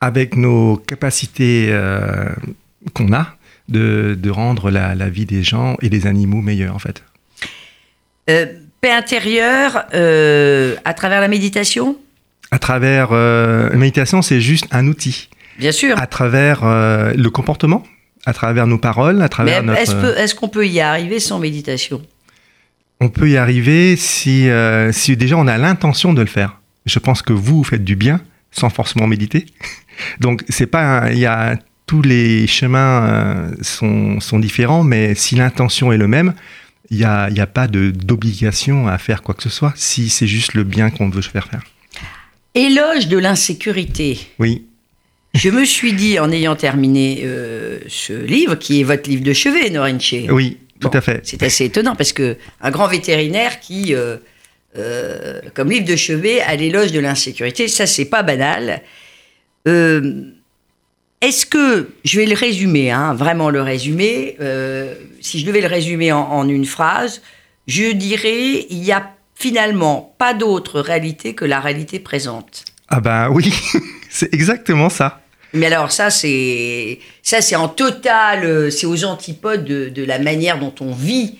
avec 0.00 0.34
nos 0.34 0.78
capacités 0.78 1.78
qu'on 2.94 3.12
a 3.12 3.36
de, 3.72 4.16
de 4.20 4.30
rendre 4.30 4.70
la, 4.70 4.94
la 4.94 5.08
vie 5.08 5.26
des 5.26 5.42
gens 5.42 5.76
et 5.82 5.88
des 5.88 6.06
animaux 6.06 6.40
meilleure, 6.40 6.74
en 6.74 6.78
fait. 6.78 7.02
Euh, 8.30 8.46
paix 8.80 8.92
intérieure 8.92 9.84
euh, 9.94 10.76
à 10.84 10.94
travers 10.94 11.20
la 11.20 11.28
méditation, 11.28 11.96
À 12.50 12.58
travers 12.58 13.08
euh, 13.12 13.68
la 13.70 13.76
méditation, 13.76 14.22
c'est 14.22 14.40
juste 14.40 14.66
un 14.70 14.86
outil. 14.86 15.28
bien 15.58 15.72
sûr. 15.72 15.98
À 15.98 16.06
travers 16.06 16.60
le 16.64 17.28
comportement, 17.30 17.82
à 18.26 18.32
travers 18.32 18.66
nos 18.66 18.78
paroles, 18.78 19.18
à 19.20 19.24
Mais 19.24 19.28
travers 19.28 19.62
notre... 19.62 20.18
est-ce 20.18 20.34
qu'on 20.34 20.48
peut 20.48 20.66
y 20.66 20.80
arriver 20.80 21.18
sans 21.20 21.38
méditation? 21.40 22.02
On 23.00 23.08
peut 23.08 23.28
y 23.28 23.36
arriver 23.36 23.96
si, 23.96 24.48
si 24.92 25.16
déjà 25.16 25.36
on 25.36 25.48
a 25.48 25.58
l'intention 25.58 26.12
de 26.12 26.20
le 26.20 26.28
faire. 26.28 26.60
Je 26.86 26.98
pense 26.98 27.22
que 27.22 27.32
vous, 27.32 27.58
vous 27.58 27.64
faites 27.64 27.84
du 27.84 27.96
bien 27.96 28.20
sans 28.52 28.70
forcément 28.70 29.06
méditer. 29.08 29.46
Donc, 30.20 30.44
c'est 30.48 30.66
pas... 30.66 31.10
Il 31.10 31.18
y 31.18 31.26
a... 31.26 31.56
Tous 31.92 32.00
les 32.00 32.46
chemins 32.46 33.04
euh, 33.04 33.50
sont, 33.60 34.18
sont 34.18 34.38
différents, 34.38 34.82
mais 34.82 35.14
si 35.14 35.34
l'intention 35.34 35.92
est 35.92 35.98
le 35.98 36.08
même, 36.08 36.32
il 36.88 36.96
n'y 36.96 37.04
a, 37.04 37.28
il 37.28 37.36
y 37.36 37.40
a 37.40 37.46
pas 37.46 37.68
d'obligation 37.68 38.88
à 38.88 38.96
faire 38.96 39.20
quoi 39.20 39.34
que 39.34 39.42
ce 39.42 39.50
soit, 39.50 39.74
si 39.76 40.08
c'est 40.08 40.26
juste 40.26 40.54
le 40.54 40.64
bien 40.64 40.88
qu'on 40.88 41.10
veut 41.10 41.20
faire 41.20 41.48
faire. 41.48 41.60
Éloge 42.54 43.08
de 43.08 43.18
l'insécurité. 43.18 44.18
Oui, 44.38 44.64
Je 45.34 45.50
me 45.50 45.66
suis 45.66 45.92
dit, 45.92 46.18
en 46.18 46.32
ayant 46.32 46.56
terminé 46.56 47.24
euh, 47.24 47.80
ce 47.88 48.14
livre, 48.14 48.54
qui 48.54 48.80
est 48.80 48.84
votre 48.84 49.10
livre 49.10 49.22
de 49.22 49.34
chevet, 49.34 49.68
Norinche. 49.68 50.14
oui, 50.30 50.56
tout 50.80 50.90
à 50.94 51.02
fait. 51.02 51.20
C'est 51.24 51.42
assez 51.42 51.66
étonnant 51.66 51.94
parce 51.94 52.14
que 52.14 52.38
un 52.62 52.70
grand 52.70 52.88
vétérinaire 52.88 53.60
qui, 53.60 53.94
euh, 53.94 54.16
euh, 54.78 55.42
comme 55.52 55.70
livre 55.70 55.84
de 55.84 55.96
chevet, 55.96 56.40
a 56.40 56.56
l'éloge 56.56 56.90
de 56.90 57.00
l'insécurité, 57.00 57.68
ça 57.68 57.86
c'est 57.86 58.06
pas 58.06 58.22
banal. 58.22 58.80
Euh, 59.68 60.32
Est-ce 61.22 61.46
que, 61.46 61.88
je 62.04 62.18
vais 62.20 62.26
le 62.26 62.34
résumer, 62.34 62.90
hein, 62.90 63.14
vraiment 63.14 63.48
le 63.48 63.62
résumer, 63.62 64.36
euh, 64.40 64.94
si 65.20 65.38
je 65.40 65.46
devais 65.46 65.60
le 65.62 65.68
résumer 65.68 66.12
en, 66.12 66.18
en 66.20 66.48
une 66.48 66.66
phrase, 66.66 67.22
je 67.66 67.92
dirais, 67.92 68.66
il 68.68 68.80
n'y 68.80 68.92
a 68.92 69.10
finalement 69.36 70.14
pas 70.18 70.34
d'autre 70.34 70.80
réalité 70.80 71.34
que 71.34 71.44
la 71.44 71.60
réalité 71.60 71.98
présente. 72.00 72.64
Ah 72.88 73.00
bah 73.00 73.28
oui, 73.30 73.52
c'est 74.10 74.34
exactement 74.34 74.90
ça. 74.90 75.20
Mais 75.54 75.66
alors 75.66 75.92
ça, 75.92 76.10
c'est 76.10 76.98
ça, 77.22 77.40
c'est 77.40 77.56
en 77.56 77.68
total, 77.68 78.44
euh, 78.44 78.70
c'est 78.70 78.86
aux 78.86 79.04
antipodes 79.04 79.64
de, 79.64 79.88
de 79.90 80.04
la 80.04 80.18
manière 80.18 80.58
dont 80.58 80.74
on 80.80 80.92
vit, 80.92 81.38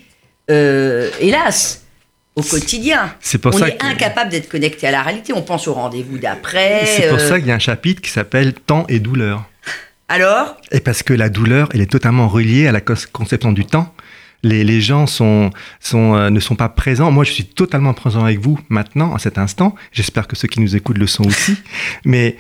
euh, 0.51 1.11
hélas, 1.21 1.85
au 2.37 2.43
quotidien. 2.43 3.15
C'est 3.21 3.39
pour 3.39 3.55
on 3.55 3.59
ça 3.59 3.69
est 3.69 3.77
que- 3.79 3.87
incapable 3.87 4.31
d'être 4.31 4.49
connecté 4.49 4.87
à 4.87 4.91
la 4.91 5.03
réalité. 5.03 5.33
On 5.33 5.43
pense 5.43 5.67
au 5.67 5.75
rendez-vous 5.75 6.19
d'après. 6.19 6.83
C'est 6.87 7.09
pour 7.09 7.19
euh, 7.19 7.29
ça 7.29 7.39
qu'il 7.39 7.49
y 7.49 7.53
a 7.53 7.55
un 7.55 7.59
chapitre 7.59 8.01
qui 8.01 8.11
s'appelle 8.11 8.53
Temps 8.55 8.85
et 8.89 9.01
douleur. 9.01 9.45
Alors, 10.13 10.59
Et 10.71 10.81
parce 10.81 11.03
que 11.03 11.15
la 11.15 11.31
douleur, 11.31 11.71
elle 11.73 11.81
est 11.81 11.91
totalement 11.91 12.29
reliée 12.29 12.67
à 12.67 12.73
la 12.73 12.83
conception 12.83 13.51
du 13.51 13.65
temps. 13.65 13.95
Les, 14.43 14.63
les 14.63 14.83
gens 14.83 15.07
sont, 15.07 15.49
sont, 15.81 16.15
euh, 16.15 16.29
ne 16.29 16.39
sont 16.39 16.55
pas 16.55 16.69
présents. 16.69 17.11
Moi, 17.11 17.25
je 17.25 17.33
suis 17.33 17.47
totalement 17.47 17.95
présent 17.95 18.23
avec 18.23 18.39
vous 18.39 18.61
maintenant, 18.69 19.15
à 19.15 19.19
cet 19.19 19.39
instant. 19.39 19.75
J'espère 19.91 20.29
que 20.29 20.37
ceux 20.37 20.49
qui 20.49 20.61
nous 20.61 20.77
écoutent 20.77 20.99
le 20.99 21.07
sont 21.07 21.27
aussi. 21.27 21.57
Mais 22.05 22.37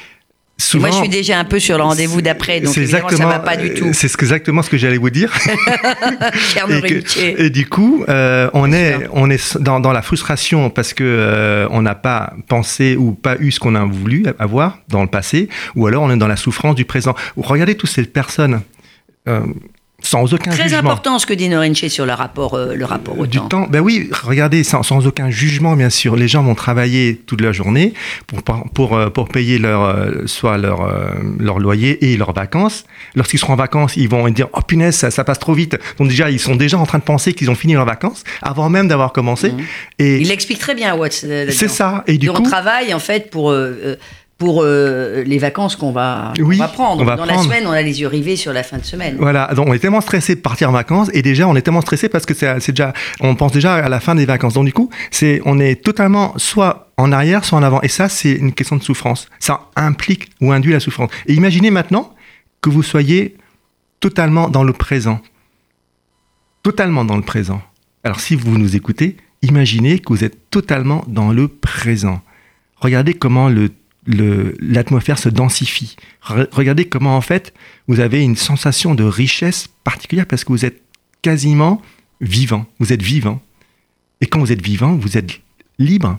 souvent. 0.69 0.88
moi, 0.88 0.97
je 0.97 1.00
suis 1.00 1.09
déjà 1.09 1.38
un 1.38 1.45
peu 1.45 1.59
sur 1.59 1.76
le 1.76 1.83
rendez-vous 1.85 2.23
d'après, 2.23 2.61
donc 2.61 2.75
c'est 2.75 2.83
évidemment, 2.83 3.09
ça 3.11 3.26
va 3.26 3.38
pas 3.38 3.57
du 3.57 3.75
tout. 3.75 3.92
C'est 3.92 4.09
ce 4.09 4.16
que- 4.16 4.25
exactement 4.25 4.62
ce 4.62 4.71
que 4.71 4.76
j'allais 4.76 4.99
vous 4.99 5.11
dire. 5.11 5.33
Et, 6.69 6.81
que- 6.81 7.42
et 7.42 7.50
du 7.50 7.66
coup, 7.66 8.04
euh, 8.09 8.49
on 8.54 8.69
Bien 8.69 8.78
est, 8.78 8.99
sûr. 8.99 9.11
on 9.12 9.31
est 9.31 9.59
dans, 9.59 9.81
dans 9.81 9.92
la 9.92 10.02
frustration 10.02 10.71
parce 10.71 10.95
que 10.95 11.04
euh, 11.04 11.66
on 11.71 11.83
n'a 11.83 11.95
pas 11.95 12.33
pensé 12.49 12.97
ou 12.97 13.12
pas 13.12 13.37
eu 13.40 13.50
ce 13.50 13.61
qu'on 13.61 13.75
a 13.75 13.85
voulu 13.85 14.25
avoir 14.38 14.78
dans 14.88 15.02
le 15.02 15.09
passé, 15.09 15.49
ou 15.75 15.87
alors 15.87 16.02
on 16.04 16.11
est 16.11 16.16
dans 16.16 16.28
la 16.28 16.37
souffrance 16.37 16.75
du 16.75 16.85
présent. 16.85 17.14
Regardez 17.37 17.75
toutes 17.75 17.90
ces 17.90 18.04
personnes. 18.04 18.61
euh, 19.28 19.40
sans 20.02 20.32
aucun 20.35 20.50
Très 20.50 20.64
jugement. 20.64 20.78
important 20.80 21.18
ce 21.18 21.26
que 21.26 21.32
dit 21.35 21.49
Norenche 21.49 21.87
sur 21.87 22.04
le 22.06 22.12
rapport, 22.12 22.54
euh, 22.54 22.75
le 22.75 22.85
rapport 22.85 23.18
au 23.18 23.26
Du 23.26 23.38
temps. 23.38 23.49
temps, 23.49 23.66
ben 23.71 23.80
oui, 23.80 24.11
regardez, 24.25 24.64
sans, 24.64 24.82
sans 24.82 25.06
aucun 25.06 25.30
jugement, 25.30 25.75
bien 25.76 25.90
sûr. 25.90 26.16
Les 26.16 26.28
gens 26.28 26.42
vont 26.42 26.54
travailler 26.54 27.16
toute 27.26 27.40
la 27.40 27.52
journée 27.52 27.94
pour, 28.26 28.42
pour, 28.42 28.97
euh, 28.97 29.09
pour 29.11 29.28
payer 29.28 29.59
leur, 29.59 29.82
euh, 29.82 30.26
soit 30.26 30.59
leur, 30.59 30.82
euh, 30.82 31.11
leur 31.38 31.59
loyer 31.59 32.12
et 32.12 32.16
leurs 32.16 32.32
vacances. 32.32 32.85
Lorsqu'ils 33.14 33.38
seront 33.38 33.52
en 33.54 33.56
vacances, 33.56 33.97
ils 33.97 34.09
vont 34.09 34.28
dire 34.28 34.49
Oh 34.52 34.61
punaise, 34.66 34.97
ça, 34.97 35.11
ça 35.11 35.25
passe 35.25 35.38
trop 35.38 35.54
vite. 35.54 35.76
Donc, 35.99 36.09
déjà, 36.09 36.30
ils 36.30 36.40
sont 36.40 36.56
déjà 36.56 36.78
en 36.78 36.87
train 36.87 36.99
de 36.99 37.04
penser 37.04 37.32
qu'ils 37.32 37.50
ont 37.50 37.54
fini 37.54 37.75
leurs 37.75 37.87
vacances 37.87 38.25
avant 38.42 38.68
même 38.68 38.88
d'avoir 38.88 39.12
commencé. 39.12 39.52
Mhm. 39.52 39.61
Et 39.99 40.16
Il 40.18 40.30
explique 40.30 40.59
très 40.59 40.75
bien 40.75 40.94
Watts. 40.97 41.12
c'est 41.50 41.68
ça. 41.68 42.02
Et 42.06 42.18
du 42.18 42.28
on 42.28 42.35
coup, 42.35 42.42
travaille 42.42 42.92
en 42.92 42.99
fait 42.99 43.30
pour, 43.30 43.50
euh, 43.50 43.97
pour 44.43 44.63
euh, 44.65 45.23
les 45.23 45.39
vacances 45.39 45.77
qu'on 45.77 45.93
va, 45.93 46.33
prendre. 46.75 47.05
va 47.05 47.15
Dans 47.15 47.25
prendre. 47.27 47.39
la 47.39 47.39
semaine, 47.45 47.65
on 47.65 47.71
a 47.71 47.81
les 47.81 48.01
yeux 48.01 48.09
rivés 48.09 48.35
sur 48.35 48.53
la 48.53 48.65
fin 48.65 48.77
de 48.79 48.85
semaine. 48.85 49.15
Voilà, 49.21 49.53
donc 49.55 49.69
on 49.69 49.73
est 49.73 49.79
tellement 49.79 50.01
stressé 50.01 50.35
de 50.35 50.41
partir 50.41 50.69
en 50.69 50.73
vacances 50.73 51.11
et 51.15 51.23
déjà 51.23 51.47
on 51.47 51.55
est 51.55 51.63
tellement 51.63 51.81
stressé 51.81 52.09
parce 52.09 52.27
que 52.27 52.35
c'est 52.35 52.71
déjà, 52.71 52.93
on 53.21 53.37
pense 53.37 53.53
déjà 53.53 53.75
à 53.77 53.89
la 53.89 54.01
fin 54.01 54.17
des 54.17 54.27
vacances. 54.27 54.55
Donc 54.55 54.65
du 54.65 54.73
coup, 54.73 54.91
c'est, 55.13 55.41
on 55.45 55.61
est 55.61 55.77
totalement 55.85 56.33
soit 56.39 56.89
en 56.97 57.13
arrière, 57.13 57.45
soit 57.45 57.57
en 57.57 57.63
avant. 57.63 57.81
Et 57.83 57.89
ça, 57.89 58.09
c'est 58.09 58.33
une 58.33 58.53
question 58.53 58.75
de 58.75 58.83
souffrance. 58.83 59.29
Ça 59.39 59.61
implique 59.77 60.31
ou 60.41 60.51
induit 60.51 60.73
la 60.73 60.81
souffrance. 60.81 61.11
Et 61.27 61.35
imaginez 61.35 61.71
maintenant 61.71 62.13
que 62.63 62.69
vous 62.69 62.83
soyez 62.83 63.37
totalement 64.01 64.49
dans 64.49 64.65
le 64.65 64.73
présent. 64.73 65.21
Totalement 66.65 67.05
dans 67.05 67.17
le 67.17 67.23
présent. 67.23 67.63
Alors 68.03 68.19
si 68.19 68.35
vous 68.35 68.59
nous 68.59 68.75
écoutez, 68.75 69.17
imaginez 69.43 70.01
que 70.01 70.13
vous 70.13 70.25
êtes 70.25 70.51
totalement 70.51 71.05
dans 71.07 71.33
le 71.33 71.47
présent. 71.47 72.21
Regardez 72.81 73.15
comment 73.15 73.49
le- 73.49 73.71
l'atmosphère 74.06 75.18
se 75.18 75.28
densifie. 75.28 75.97
Re- 76.26 76.49
regardez 76.52 76.87
comment 76.88 77.16
en 77.16 77.21
fait 77.21 77.54
vous 77.88 78.00
avez 78.00 78.23
une 78.23 78.37
sensation 78.37 78.94
de 78.94 79.04
richesse 79.04 79.68
particulière 79.85 80.26
parce 80.26 80.44
que 80.44 80.52
vous 80.52 80.64
êtes 80.64 80.82
quasiment 81.23 81.80
vivant. 82.21 82.66
Vous 82.78 82.92
êtes 82.92 83.02
vivant. 83.02 83.40
Et 84.21 84.26
quand 84.26 84.40
vous 84.40 84.52
êtes 84.52 84.62
vivant, 84.62 84.94
vous 84.94 85.16
êtes 85.16 85.40
libre. 85.78 86.18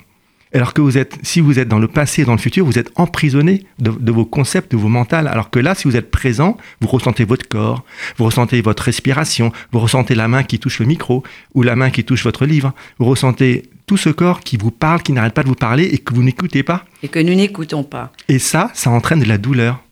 Alors 0.53 0.73
que 0.73 0.81
vous 0.81 0.97
êtes, 0.97 1.17
si 1.23 1.41
vous 1.41 1.57
êtes 1.57 1.67
dans 1.67 1.79
le 1.79 1.87
passé 1.87 2.21
et 2.21 2.25
dans 2.25 2.33
le 2.33 2.37
futur, 2.37 2.65
vous 2.65 2.77
êtes 2.77 2.91
emprisonné 2.95 3.65
de, 3.79 3.89
de 3.89 4.11
vos 4.11 4.25
concepts, 4.25 4.71
de 4.71 4.77
vos 4.77 4.87
mentales. 4.87 5.27
Alors 5.27 5.49
que 5.49 5.59
là, 5.59 5.73
si 5.73 5.85
vous 5.85 5.95
êtes 5.95 6.11
présent, 6.11 6.57
vous 6.79 6.87
ressentez 6.87 7.25
votre 7.25 7.47
corps, 7.47 7.83
vous 8.17 8.25
ressentez 8.25 8.61
votre 8.61 8.83
respiration, 8.83 9.51
vous 9.71 9.79
ressentez 9.79 10.13
la 10.13 10.27
main 10.27 10.43
qui 10.43 10.59
touche 10.59 10.79
le 10.79 10.85
micro 10.85 11.23
ou 11.55 11.63
la 11.63 11.75
main 11.75 11.89
qui 11.89 12.03
touche 12.03 12.23
votre 12.23 12.45
livre. 12.45 12.73
Vous 12.99 13.05
ressentez 13.05 13.63
tout 13.87 13.97
ce 13.97 14.09
corps 14.09 14.41
qui 14.41 14.57
vous 14.57 14.71
parle, 14.71 15.01
qui 15.01 15.11
n'arrête 15.11 15.33
pas 15.33 15.43
de 15.43 15.49
vous 15.49 15.55
parler 15.55 15.85
et 15.85 15.97
que 15.97 16.13
vous 16.13 16.23
n'écoutez 16.23 16.63
pas. 16.63 16.85
Et 17.01 17.07
que 17.07 17.19
nous 17.19 17.33
n'écoutons 17.33 17.83
pas. 17.83 18.11
Et 18.29 18.39
ça, 18.39 18.71
ça 18.73 18.91
entraîne 18.91 19.19
de 19.19 19.27
la 19.27 19.37
douleur. 19.37 19.83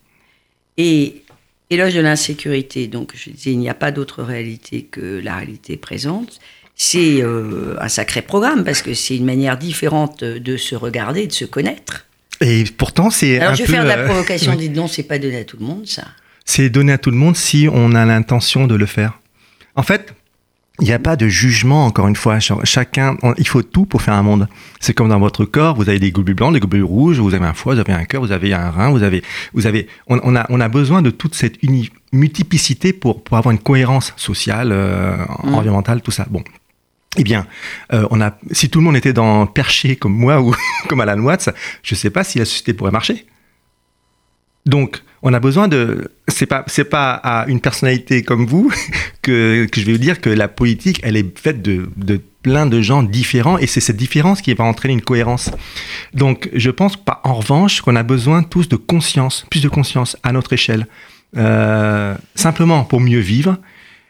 Et 0.77 1.23
éloge 1.69 1.93
de 1.93 2.01
l'insécurité, 2.01 2.87
donc 2.87 3.13
je 3.15 3.31
disais, 3.31 3.51
il 3.51 3.59
n'y 3.59 3.69
a 3.69 3.73
pas 3.73 3.91
d'autre 3.91 4.23
réalité 4.23 4.83
que 4.83 5.19
la 5.23 5.37
réalité 5.37 5.77
présente. 5.77 6.39
C'est 6.75 7.21
euh, 7.21 7.75
un 7.79 7.89
sacré 7.89 8.21
programme 8.21 8.63
parce 8.63 8.81
que 8.81 8.93
c'est 8.93 9.15
une 9.15 9.25
manière 9.25 9.57
différente 9.57 10.23
de 10.23 10.57
se 10.57 10.75
regarder, 10.75 11.27
de 11.27 11.31
se 11.33 11.45
connaître. 11.45 12.05
Et 12.39 12.63
pourtant, 12.77 13.09
c'est 13.11 13.39
Alors 13.39 13.51
un 13.51 13.55
je 13.55 13.59
vais 13.61 13.65
peu, 13.67 13.73
faire 13.73 13.83
de 13.83 13.89
la 13.89 13.97
euh, 13.99 14.05
provocation, 14.07 14.55
dites 14.57 14.73
donc, 14.73 14.89
c'est 14.89 15.03
pas 15.03 15.19
donné 15.19 15.37
à 15.37 15.43
tout 15.43 15.57
le 15.59 15.65
monde 15.65 15.85
ça. 15.87 16.03
c'est 16.45 16.69
donné 16.69 16.91
à 16.93 16.97
tout 16.97 17.11
le 17.11 17.17
monde 17.17 17.35
si 17.35 17.67
on 17.71 17.93
a 17.93 18.03
l'intention 18.05 18.65
de 18.65 18.73
le 18.75 18.87
faire. 18.87 19.19
En 19.75 19.83
fait, 19.83 20.13
il 20.79 20.85
n'y 20.85 20.93
a 20.93 20.97
pas 20.99 21.15
de 21.15 21.27
jugement, 21.27 21.85
encore 21.85 22.07
une 22.07 22.15
fois. 22.15 22.39
Ch- 22.39 22.57
Chacun, 22.63 23.15
on- 23.21 23.35
il 23.37 23.47
faut 23.47 23.61
tout 23.61 23.85
pour 23.85 24.01
faire 24.01 24.15
un 24.15 24.23
monde. 24.23 24.47
C'est 24.79 24.93
comme 24.95 25.09
dans 25.09 25.19
votre 25.19 25.45
corps, 25.45 25.75
vous 25.75 25.87
avez 25.87 25.99
des 25.99 26.11
globules 26.11 26.33
blancs, 26.33 26.53
des 26.53 26.59
globules 26.59 26.83
rouges, 26.83 27.19
vous 27.19 27.35
avez 27.35 27.45
un 27.45 27.53
foie, 27.53 27.75
vous 27.75 27.79
avez 27.79 27.93
un 27.93 28.05
cœur, 28.05 28.21
vous 28.21 28.31
avez 28.31 28.53
un 28.55 28.71
rein, 28.71 28.89
vous 28.89 29.03
avez, 29.03 29.21
vous 29.53 29.67
avez, 29.67 29.87
on, 30.07 30.19
on 30.23 30.35
a, 30.35 30.47
on 30.49 30.59
a 30.59 30.67
besoin 30.69 31.03
de 31.03 31.11
toute 31.11 31.35
cette 31.35 31.61
uni- 31.61 31.91
multiplicité 32.11 32.91
pour, 32.93 33.23
pour 33.23 33.37
avoir 33.37 33.51
une 33.51 33.59
cohérence 33.59 34.13
sociale, 34.17 34.69
euh, 34.71 35.17
Mm. 35.43 35.53
environnementale, 35.53 36.01
tout 36.01 36.09
ça. 36.11 36.25
Bon. 36.29 36.43
Eh 37.17 37.23
bien, 37.23 37.45
euh, 37.93 38.07
on 38.09 38.21
a, 38.21 38.37
si 38.51 38.69
tout 38.69 38.79
le 38.79 38.85
monde 38.85 38.95
était 38.95 39.13
dans 39.13 39.45
perché 39.45 39.95
comme 39.95 40.13
moi 40.13 40.41
ou 40.41 40.55
comme 40.87 41.01
Alan 41.01 41.19
Watts, 41.19 41.49
je 41.83 41.93
ne 41.93 41.97
sais 41.97 42.09
pas 42.09 42.23
si 42.23 42.39
la 42.39 42.45
société 42.45 42.73
pourrait 42.73 42.91
marcher. 42.91 43.25
Donc, 44.65 45.01
on 45.23 45.33
a 45.33 45.39
besoin 45.39 45.67
de. 45.67 46.11
C'est 46.27 46.45
pas, 46.45 46.65
pas 46.89 47.13
à 47.13 47.47
une 47.47 47.59
personnalité 47.59 48.23
comme 48.23 48.45
vous 48.45 48.71
que, 49.21 49.65
que 49.65 49.81
je 49.81 49.85
vais 49.85 49.91
vous 49.93 49.97
dire 49.97 50.21
que 50.21 50.29
la 50.29 50.47
politique, 50.47 50.99
elle 51.03 51.17
est 51.17 51.37
faite 51.37 51.61
de, 51.61 51.89
de 51.97 52.21
plein 52.43 52.65
de 52.65 52.81
gens 52.81 53.03
différents 53.03 53.57
et 53.57 53.67
c'est 53.67 53.81
cette 53.81 53.97
différence 53.97 54.41
qui 54.41 54.53
va 54.53 54.63
entraîner 54.63 54.93
une 54.93 55.01
cohérence. 55.01 55.51
Donc, 56.13 56.49
je 56.53 56.71
pense 56.71 56.95
pas, 56.95 57.21
en 57.23 57.35
revanche, 57.35 57.81
qu'on 57.81 57.95
a 57.95 58.03
besoin 58.03 58.43
tous 58.43 58.69
de 58.69 58.75
conscience, 58.75 59.45
plus 59.49 59.61
de 59.61 59.69
conscience 59.69 60.15
à 60.23 60.31
notre 60.31 60.53
échelle, 60.53 60.87
Euh, 61.37 62.15
simplement 62.35 62.83
pour 62.83 62.99
mieux 62.99 63.19
vivre. 63.19 63.57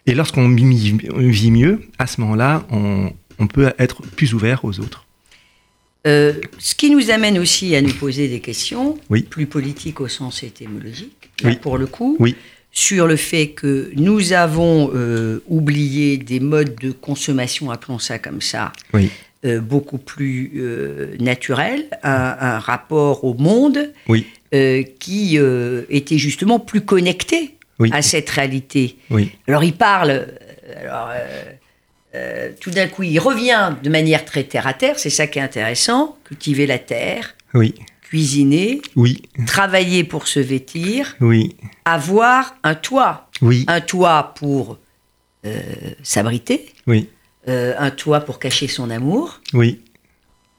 Et 0.07 0.13
lorsqu'on 0.15 0.49
vit 0.49 1.51
mieux, 1.51 1.81
à 1.99 2.07
ce 2.07 2.21
moment-là, 2.21 2.65
on, 2.71 3.11
on 3.39 3.47
peut 3.47 3.71
être 3.77 4.01
plus 4.03 4.33
ouvert 4.33 4.65
aux 4.65 4.79
autres. 4.79 5.05
Euh, 6.07 6.33
ce 6.57 6.73
qui 6.73 6.89
nous 6.89 7.11
amène 7.11 7.37
aussi 7.37 7.75
à 7.75 7.81
nous 7.81 7.93
poser 7.93 8.27
des 8.27 8.39
questions, 8.39 8.97
Oui. 9.11 9.21
plus 9.21 9.45
politiques 9.45 10.01
au 10.01 10.07
sens 10.07 10.41
étymologique, 10.41 11.29
Oui. 11.43 11.55
pour 11.57 11.77
le 11.77 11.85
coup, 11.85 12.15
Oui. 12.19 12.35
sur 12.71 13.05
le 13.05 13.15
fait 13.15 13.49
que 13.49 13.91
nous 13.95 14.33
avons 14.33 14.89
euh, 14.95 15.43
oublié 15.47 16.17
des 16.17 16.39
modes 16.39 16.73
de 16.81 16.91
consommation, 16.91 17.69
appelons 17.69 17.99
ça 17.99 18.17
comme 18.17 18.41
ça, 18.41 18.73
euh, 19.45 19.59
beaucoup 19.59 19.99
plus 19.99 20.51
naturels, 21.19 21.85
un, 22.01 22.35
un 22.39 22.57
rapport 22.59 23.23
au 23.23 23.35
monde 23.35 23.91
qui 24.99 25.37
était 25.89 26.17
justement 26.17 26.59
plus 26.59 26.81
connecté 26.81 27.55
Oui. 27.81 27.89
à 27.93 28.01
cette 28.03 28.29
réalité. 28.29 28.97
Oui. 29.09 29.31
Alors 29.47 29.63
il 29.63 29.73
parle, 29.75 30.11
euh, 30.11 30.25
alors, 30.77 31.09
euh, 31.11 31.43
euh, 32.13 32.51
tout 32.61 32.69
d'un 32.69 32.87
coup 32.87 33.01
il 33.01 33.17
revient 33.19 33.73
de 33.81 33.89
manière 33.89 34.23
très 34.23 34.43
terre 34.43 34.67
à 34.67 34.73
terre, 34.75 34.99
c'est 34.99 35.09
ça 35.09 35.25
qui 35.25 35.39
est 35.39 35.41
intéressant, 35.41 36.15
cultiver 36.23 36.67
la 36.67 36.77
terre, 36.77 37.35
Oui. 37.55 37.73
cuisiner, 38.03 38.81
Oui. 38.95 39.23
travailler 39.47 40.03
pour 40.03 40.27
se 40.27 40.39
vêtir, 40.39 41.15
Oui. 41.21 41.55
avoir 41.85 42.55
un 42.63 42.75
toit, 42.75 43.29
Oui. 43.41 43.65
un 43.67 43.81
toit 43.81 44.33
pour 44.37 44.77
euh, 45.47 45.59
s'abriter, 46.03 46.71
Oui. 46.85 47.09
un 47.47 47.89
toit 47.89 48.19
pour 48.21 48.37
cacher 48.37 48.67
son 48.67 48.91
amour. 48.91 49.41
Oui. 49.53 49.79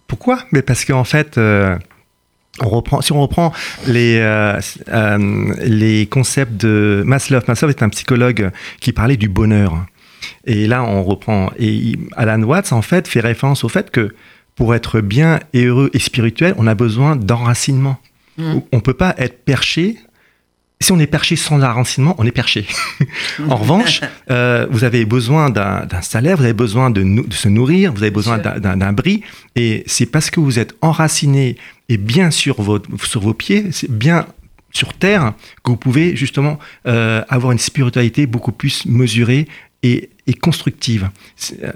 Pourquoi? 0.09 0.43
Mais 0.51 0.63
parce 0.63 0.85
qu'en 0.85 1.05
fait, 1.05 1.39
on 2.61 2.69
reprend, 2.69 3.01
si 3.01 3.13
on 3.13 3.21
reprend 3.21 3.53
les, 3.87 4.19
euh, 4.19 4.61
euh, 4.89 5.55
les 5.65 6.07
concepts 6.07 6.61
de 6.61 7.03
Maslow, 7.07 7.41
Maslow 7.49 7.71
est 7.71 7.83
un 7.83 7.89
psychologue 7.89 8.51
qui 8.81 8.93
parlait 8.93 9.17
du 9.17 9.29
bonheur. 9.29 9.87
Et 10.45 10.67
là, 10.67 10.85
on 10.85 11.03
reprend. 11.03 11.51
Et 11.59 11.99
Alan 12.17 12.43
Watts, 12.43 12.73
en 12.73 12.83
fait, 12.83 13.09
fait 13.09 13.21
référence 13.21 13.65
au 13.65 13.69
fait 13.69 13.91
que 13.91 14.15
pour 14.55 14.75
être 14.75 15.01
bien 15.01 15.41
et 15.55 15.65
heureux 15.65 15.91
et 15.95 15.99
spirituel, 15.99 16.55
on 16.59 16.67
a 16.67 16.75
besoin 16.75 17.17
d'enracinement. 17.17 17.97
Mm. 18.37 18.59
On 18.71 18.77
ne 18.77 18.83
peut 18.83 18.95
pas 18.95 19.15
être 19.19 19.45
perché. 19.45 19.99
Si 20.83 20.91
on 20.91 20.99
est 20.99 21.07
perché 21.07 21.37
sans 21.37 21.63
enracinement, 21.63 22.15
on 22.19 22.27
est 22.27 22.33
perché. 22.33 22.67
en 23.49 23.57
revanche, 23.57 24.01
euh, 24.31 24.67
vous 24.71 24.83
avez 24.83 25.05
besoin 25.05 25.49
d'un 25.49 25.87
salaire, 26.03 26.37
vous 26.37 26.45
avez 26.45 26.53
besoin 26.53 26.91
de, 26.91 27.25
se 27.31 27.49
nourrir, 27.49 27.93
vous 27.93 28.03
avez 28.03 28.11
besoin 28.11 28.39
d'un- 28.39 28.93
bris. 28.93 29.23
Et 29.55 29.85
c'est 29.87 30.07
parce 30.07 30.29
que 30.31 30.41
vous 30.41 30.59
êtes 30.59 30.75
enraciné 30.83 31.57
et 31.89 31.97
bien 31.97 32.31
sur, 32.33 32.61
vos 32.61 33.35
pieds, 33.35 33.67
bien 33.89 34.27
sur 34.73 34.93
terre, 34.95 35.35
que 35.63 35.71
vous 35.71 35.77
pouvez 35.77 36.17
justement 36.17 36.59
euh, 36.89 37.23
avoir 37.29 37.53
une 37.53 37.59
spiritualité 37.59 38.27
beaucoup 38.27 38.53
plus 38.53 38.85
mesurée 38.87 39.47
et, 39.83 40.11
et 40.27 40.35
constructive. 40.35 41.11
Euh, 41.63 41.73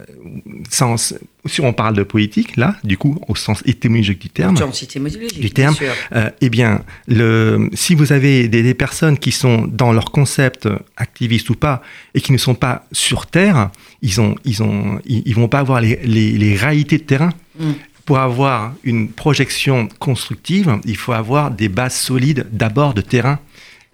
si 1.47 1.61
on 1.61 1.73
parle 1.73 1.95
de 1.95 2.03
politique, 2.05 2.57
là, 2.57 2.77
du 2.85 2.97
coup, 2.97 3.19
au 3.29 3.35
sens 3.35 3.63
étymologique 3.67 4.21
du 4.21 4.29
terme, 4.31 4.57
étymologique, 4.83 5.41
Du 5.41 5.51
terme. 5.51 5.75
euh, 6.15 6.31
eh 6.41 6.49
bien, 6.49 6.83
le, 7.09 7.69
si 7.75 7.95
vous 7.95 8.13
avez 8.13 8.49
des, 8.49 8.63
des 8.63 8.75
personnes 8.75 9.19
qui 9.19 9.33
sont 9.33 9.67
dans 9.67 9.93
leur 9.93 10.11
concept 10.13 10.69
activiste 10.97 11.51
ou 11.51 11.55
pas 11.55 11.83
et 12.15 12.21
qui 12.21 12.33
ne 12.33 12.39
sont 12.39 12.55
pas 12.55 12.87
sur 12.93 13.27
terre, 13.27 13.71
ils 14.03 14.21
ont, 14.21 14.37
ils 14.45 14.63
ont, 14.63 15.01
ils, 15.07 15.23
ils 15.27 15.35
vont 15.35 15.49
pas 15.49 15.59
avoir 15.61 15.81
les, 15.81 15.97
les, 16.05 16.33
les 16.33 16.55
réalités 16.55 16.99
de 16.99 17.05
terrain. 17.05 17.33
Mm. 17.59 17.73
Pour 18.05 18.19
avoir 18.19 18.73
une 18.85 19.09
projection 19.09 19.89
constructive, 19.99 20.79
il 20.85 20.97
faut 20.97 21.13
avoir 21.13 21.51
des 21.51 21.69
bases 21.69 21.97
solides 21.97 22.47
d'abord 22.53 22.95
de 22.95 23.01
terrain. 23.01 23.41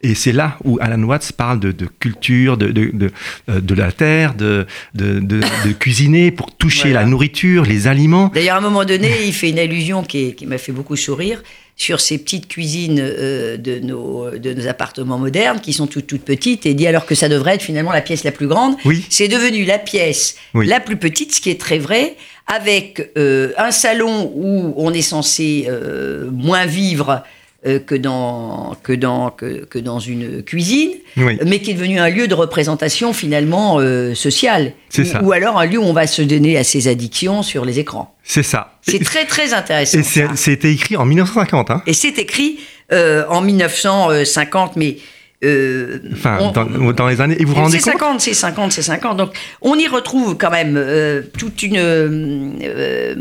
Et 0.04 0.14
c'est 0.16 0.32
là 0.32 0.58
où 0.64 0.78
Alan 0.80 1.00
Watts 1.04 1.32
parle 1.32 1.60
de, 1.60 1.70
de 1.70 1.86
culture, 1.86 2.56
de, 2.56 2.68
de, 2.68 2.90
de, 2.92 3.10
euh, 3.48 3.60
de 3.60 3.74
la 3.74 3.92
terre, 3.92 4.34
de, 4.34 4.66
cuisiner 5.78 6.30
pour 6.30 6.54
toucher 6.56 6.88
Voilà. 6.90 7.00
la 7.02 7.06
nourriture, 7.06 7.64
les 7.64 7.86
aliments. 7.86 8.30
D'ailleurs, 8.34 8.56
à 8.56 8.58
un 8.58 8.62
moment 8.62 8.84
donné, 8.84 9.10
il 9.26 9.32
fait 9.32 9.50
une 9.50 9.58
allusion 9.58 10.02
qui, 10.02 10.28
est- 10.28 10.32
qui 10.34 10.46
m'a 10.46 10.58
fait 10.58 10.72
beaucoup 10.72 10.96
sourire 10.96 11.42
sur 11.76 12.00
ces 12.00 12.18
petites 12.18 12.48
cuisines 12.48 12.98
euh, 13.00 13.56
de, 13.56 13.78
nos, 13.78 14.30
de 14.38 14.52
nos 14.52 14.66
appartements 14.68 15.18
modernes 15.18 15.60
qui 15.60 15.72
sont 15.72 15.86
toutes, 15.86 16.06
toutes 16.06 16.22
petites 16.24 16.66
et 16.66 16.74
dit 16.74 16.86
alors 16.86 17.06
que 17.06 17.14
ça 17.14 17.28
devrait 17.28 17.54
être 17.54 17.62
finalement 17.62 17.92
la 17.92 18.02
pièce 18.02 18.24
la 18.24 18.32
plus 18.32 18.46
grande. 18.46 18.74
Oui. 18.84 19.04
C'est 19.08 19.28
devenu 19.28 19.64
la 19.64 19.78
pièce 19.78 20.36
Oui. 20.54 20.66
la 20.66 20.80
plus 20.80 20.96
petite, 20.96 21.34
ce 21.34 21.40
qui 21.40 21.50
est 21.50 21.60
très 21.60 21.78
vrai, 21.78 22.16
avec 22.46 23.10
euh, 23.16 23.52
un 23.56 23.70
salon 23.70 24.30
où 24.34 24.74
on 24.76 24.92
est 24.92 25.00
censé 25.02 25.66
euh, 25.68 26.28
moins 26.30 26.66
vivre 26.66 27.22
euh, 27.66 27.78
que, 27.78 27.94
dans, 27.94 28.74
que, 28.82 28.92
dans, 28.92 29.30
que, 29.30 29.64
que 29.64 29.78
dans 29.78 29.98
une 30.00 30.42
cuisine, 30.42 30.90
Oui. 31.16 31.38
mais 31.46 31.60
qui 31.60 31.70
est 31.70 31.74
devenu 31.74 31.98
un 32.00 32.08
lieu 32.08 32.26
de 32.26 32.34
représentation 32.34 33.12
finalement 33.12 33.78
euh, 33.78 34.14
sociale. 34.14 34.72
C'est 34.88 35.02
Ou- 35.02 35.04
ça. 35.06 35.22
Ou 35.22 35.32
alors 35.32 35.58
un 35.58 35.66
lieu 35.66 35.78
où 35.78 35.84
on 35.84 35.92
va 35.92 36.06
se 36.06 36.22
donner 36.22 36.56
à 36.58 36.64
ses 36.64 36.88
addictions 36.88 37.42
sur 37.42 37.64
les 37.64 37.78
écrans. 37.78 38.14
C'est 38.24 38.42
ça. 38.42 38.72
C'est 38.82 38.98
très 39.04 39.26
très 39.26 39.52
intéressant. 39.54 39.98
Et 39.98 40.02
c'est- 40.02 40.26
c'était 40.36 40.72
écrit 40.72 40.96
en 40.96 41.04
1950. 41.04 41.70
Hein. 41.70 41.82
Et 41.86 41.92
c'est 41.92 42.18
écrit 42.18 42.58
euh, 42.92 43.24
en 43.28 43.40
1950, 43.40 44.76
mais. 44.76 44.96
euh, 45.44 45.98
Enfin, 46.12 46.38
on- 46.40 46.50
dans, 46.52 46.92
dans 46.92 47.06
les 47.08 47.20
années. 47.20 47.36
Et 47.40 47.44
vous 47.44 47.54
vous 47.54 47.60
rendez 47.60 47.78
c'est 47.78 47.90
compte 47.92 48.00
50, 48.00 48.20
c'est 48.20 48.34
50, 48.34 48.72
c'est 48.72 48.82
50. 48.82 49.16
Donc, 49.16 49.30
on 49.60 49.76
y 49.76 49.86
retrouve 49.88 50.36
quand 50.36 50.50
même 50.50 50.74
euh, 50.76 51.22
toute 51.38 51.62
une. 51.62 51.76
euh, 51.78 53.14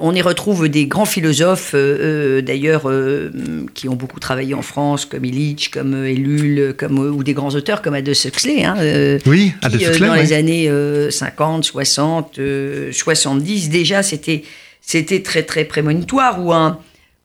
on 0.00 0.14
y 0.14 0.22
retrouve 0.22 0.68
des 0.68 0.86
grands 0.86 1.04
philosophes, 1.04 1.72
euh, 1.74 2.38
euh, 2.38 2.42
d'ailleurs, 2.42 2.88
euh, 2.88 3.30
qui 3.74 3.88
ont 3.88 3.94
beaucoup 3.94 4.20
travaillé 4.20 4.54
en 4.54 4.62
France, 4.62 5.04
comme 5.06 5.24
Illich, 5.24 5.70
comme 5.70 5.94
euh, 5.94 6.10
Ellul, 6.10 6.74
comme, 6.76 6.98
euh, 6.98 7.10
ou 7.10 7.22
des 7.24 7.34
grands 7.34 7.54
auteurs 7.54 7.82
comme 7.82 7.94
Aldous 7.94 8.26
Huxley. 8.26 8.64
hein, 8.64 8.76
euh, 8.78 9.18
Oui, 9.26 9.52
qui, 9.70 9.84
euh, 9.84 9.90
Huxley, 9.90 10.06
dans 10.06 10.12
ouais. 10.14 10.22
les 10.22 10.32
années 10.32 10.68
euh, 10.68 11.10
50, 11.10 11.64
60, 11.64 12.38
euh, 12.38 12.92
70, 12.92 13.70
déjà, 13.70 14.02
c'était, 14.02 14.42
c'était 14.80 15.22
très, 15.22 15.42
très 15.42 15.64
prémonitoire. 15.64 16.44
Ou 16.44 16.52
un, 16.52 16.78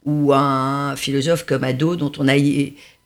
ou 0.06 0.34
un 0.34 0.96
philosophe 0.96 1.46
comme 1.46 1.64
Ado, 1.64 1.96
dont 1.96 2.12
on 2.18 2.28
a, 2.28 2.38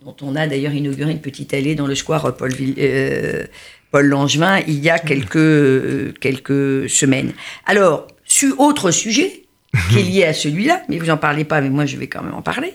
dont 0.06 0.16
on 0.22 0.36
a 0.36 0.48
d'ailleurs 0.48 0.74
inauguré 0.74 1.12
une 1.12 1.20
petite 1.22 1.54
allée 1.54 1.76
dans 1.76 1.88
le 1.88 1.96
square 1.96 2.36
Paul, 2.38 2.52
Vill- 2.54 2.76
euh, 2.78 3.44
Paul 3.92 4.06
Langevin 4.08 4.60
il 4.68 4.80
y 4.80 4.90
a 4.90 5.00
quelques, 5.00 5.36
euh, 5.36 6.14
quelques 6.22 6.90
semaines. 6.90 7.34
Alors, 7.66 8.08
su, 8.32 8.54
autre 8.58 8.92
sujet 8.92 9.44
qui 9.90 10.00
est 10.00 10.04
lié 10.04 10.24
à 10.26 10.34
celui-là, 10.34 10.82
mais 10.90 10.98
vous 11.00 11.06
n'en 11.08 11.18
parlez 11.18 11.44
pas, 11.46 11.62
mais 11.62 11.70
moi 11.70 11.86
je 11.86 11.96
vais 11.98 12.08
quand 12.08 12.24
même 12.24 12.34
en 12.34 12.42
parler, 12.42 12.74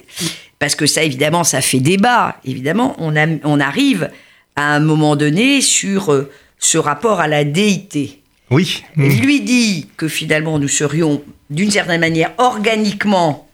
parce 0.59 0.75
que 0.75 0.87
ça, 0.87 1.03
évidemment, 1.03 1.45
ça 1.45 1.61
fait 1.61 1.81
débat. 1.81 2.37
Évidemment, 2.45 2.95
on, 2.99 3.15
a- 3.17 3.39
on 3.45 3.61
arrive 3.61 4.11
à 4.57 4.75
un 4.75 4.81
moment 4.81 5.15
donné 5.17 5.61
sur 5.61 6.13
euh, 6.13 6.31
ce 6.59 6.79
rapport 6.79 7.21
à 7.21 7.29
la 7.29 7.45
déité. 7.45 8.23
Oui. 8.51 8.83
Il 8.97 9.21
lui 9.21 9.41
dit 9.41 9.89
que 9.97 10.09
finalement 10.09 10.59
nous 10.59 10.69
serions 10.69 11.23
d'une 11.51 11.71
certaine 11.71 12.01
manière 12.01 12.33
organiquement 12.39 13.49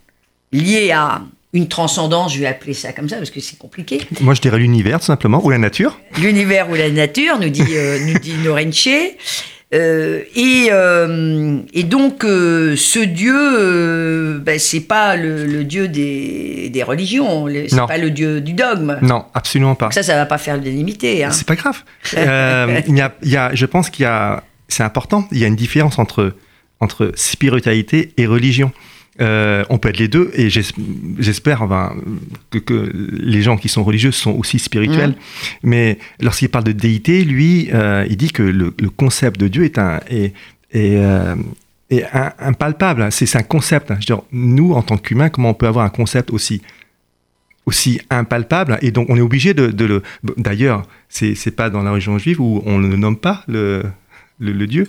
liés 0.52 0.90
à 0.92 1.22
une 1.54 1.66
transcendance, 1.68 2.34
je 2.34 2.38
vais 2.40 2.46
appeler 2.46 2.74
ça 2.74 2.92
comme 2.92 3.08
ça 3.08 3.16
parce 3.16 3.30
que 3.30 3.40
c'est 3.40 3.58
compliqué. 3.58 4.00
Moi, 4.20 4.34
je 4.34 4.40
dirais 4.40 4.58
l'univers, 4.58 5.00
tout 5.00 5.06
simplement, 5.06 5.44
ou 5.44 5.50
la 5.50 5.58
nature. 5.58 5.98
L'univers 6.18 6.70
ou 6.70 6.74
la 6.74 6.88
nature, 6.90 7.38
nous 7.38 7.48
dit, 7.50 7.64
euh, 7.76 7.98
nous 8.06 8.18
dit 8.18 8.34
Norenche. 8.44 8.88
Euh, 9.74 10.20
et, 10.36 10.68
euh, 10.70 11.58
et 11.72 11.82
donc, 11.84 12.24
euh, 12.24 12.76
ce 12.76 12.98
Dieu, 12.98 14.38
ben, 14.44 14.58
c'est 14.58 14.80
pas 14.80 15.16
le, 15.16 15.46
le 15.46 15.64
Dieu 15.64 15.88
des, 15.88 16.68
des 16.70 16.82
religions, 16.82 17.46
le- 17.46 17.68
c'est 17.68 17.76
pas 17.86 17.98
le 17.98 18.10
Dieu 18.10 18.40
du 18.40 18.52
dogme. 18.52 18.98
Non, 19.02 19.24
absolument 19.34 19.74
pas. 19.74 19.90
Ça, 19.90 20.02
ça 20.02 20.14
va 20.16 20.26
pas 20.26 20.38
faire 20.38 20.56
l'unanimité. 20.56 21.24
Hein. 21.24 21.30
C'est 21.30 21.46
pas 21.46 21.54
grave. 21.56 21.82
Il 22.14 22.18
y 22.96 23.00
a, 23.00 23.12
il 23.22 23.30
y 23.30 23.36
a, 23.36 23.54
je 23.54 23.66
pense 23.66 23.88
qu'il 23.90 24.02
y 24.02 24.06
a, 24.06 24.42
c'est 24.68 24.82
important. 24.82 25.26
Il 25.32 25.38
y 25.38 25.44
a 25.44 25.46
une 25.46 25.56
différence 25.56 25.98
entre 25.98 26.34
entre 26.80 27.12
spiritualité 27.14 28.12
et 28.16 28.26
religion. 28.26 28.72
Euh, 29.20 29.62
on 29.68 29.76
peut 29.78 29.90
être 29.90 29.98
les 29.98 30.08
deux, 30.08 30.30
et 30.34 30.48
j'es- 30.48 30.74
j'espère 31.18 31.60
enfin, 31.62 31.94
que, 32.50 32.58
que 32.58 32.90
les 33.12 33.42
gens 33.42 33.58
qui 33.58 33.68
sont 33.68 33.84
religieux 33.84 34.10
sont 34.10 34.32
aussi 34.32 34.58
spirituels. 34.58 35.10
Mhm. 35.10 35.16
Mais 35.64 35.98
lorsqu'il 36.20 36.48
parle 36.48 36.64
de 36.64 36.72
déité, 36.72 37.22
lui, 37.24 37.68
euh, 37.74 38.06
il 38.08 38.16
dit 38.16 38.32
que 38.32 38.42
le, 38.42 38.72
le 38.80 38.88
concept 38.90 39.38
de 39.38 39.48
Dieu 39.48 39.64
est 39.64 39.76
un 39.78 40.00
est, 40.08 40.32
est, 40.72 40.96
euh, 40.96 41.34
est 41.90 42.04
impalpable. 42.38 43.06
C'est 43.12 43.36
un 43.36 43.42
concept. 43.42 43.88
Je 43.90 43.94
veux 43.94 44.00
dire, 44.00 44.22
nous, 44.32 44.72
en 44.72 44.80
tant 44.82 44.96
qu'humains, 44.96 45.28
comment 45.28 45.50
on 45.50 45.54
peut 45.54 45.66
avoir 45.66 45.84
un 45.84 45.90
concept 45.90 46.30
aussi 46.30 46.62
aussi 47.66 48.00
impalpable? 48.10 48.78
Et 48.82 48.90
donc 48.92 49.08
on 49.10 49.16
est 49.16 49.20
obligé 49.20 49.52
de, 49.54 49.66
de 49.68 49.84
le 49.84 50.02
d'ailleurs 50.38 50.86
c'est 51.08 51.34
c'est 51.34 51.50
pas 51.52 51.68
dans 51.70 51.82
la 51.82 51.90
religion 51.92 52.16
juive 52.18 52.40
où 52.40 52.62
on 52.66 52.78
ne 52.78 52.96
nomme 52.96 53.16
pas 53.18 53.44
le 53.46 53.82
le, 54.40 54.52
le 54.52 54.66
Dieu 54.66 54.88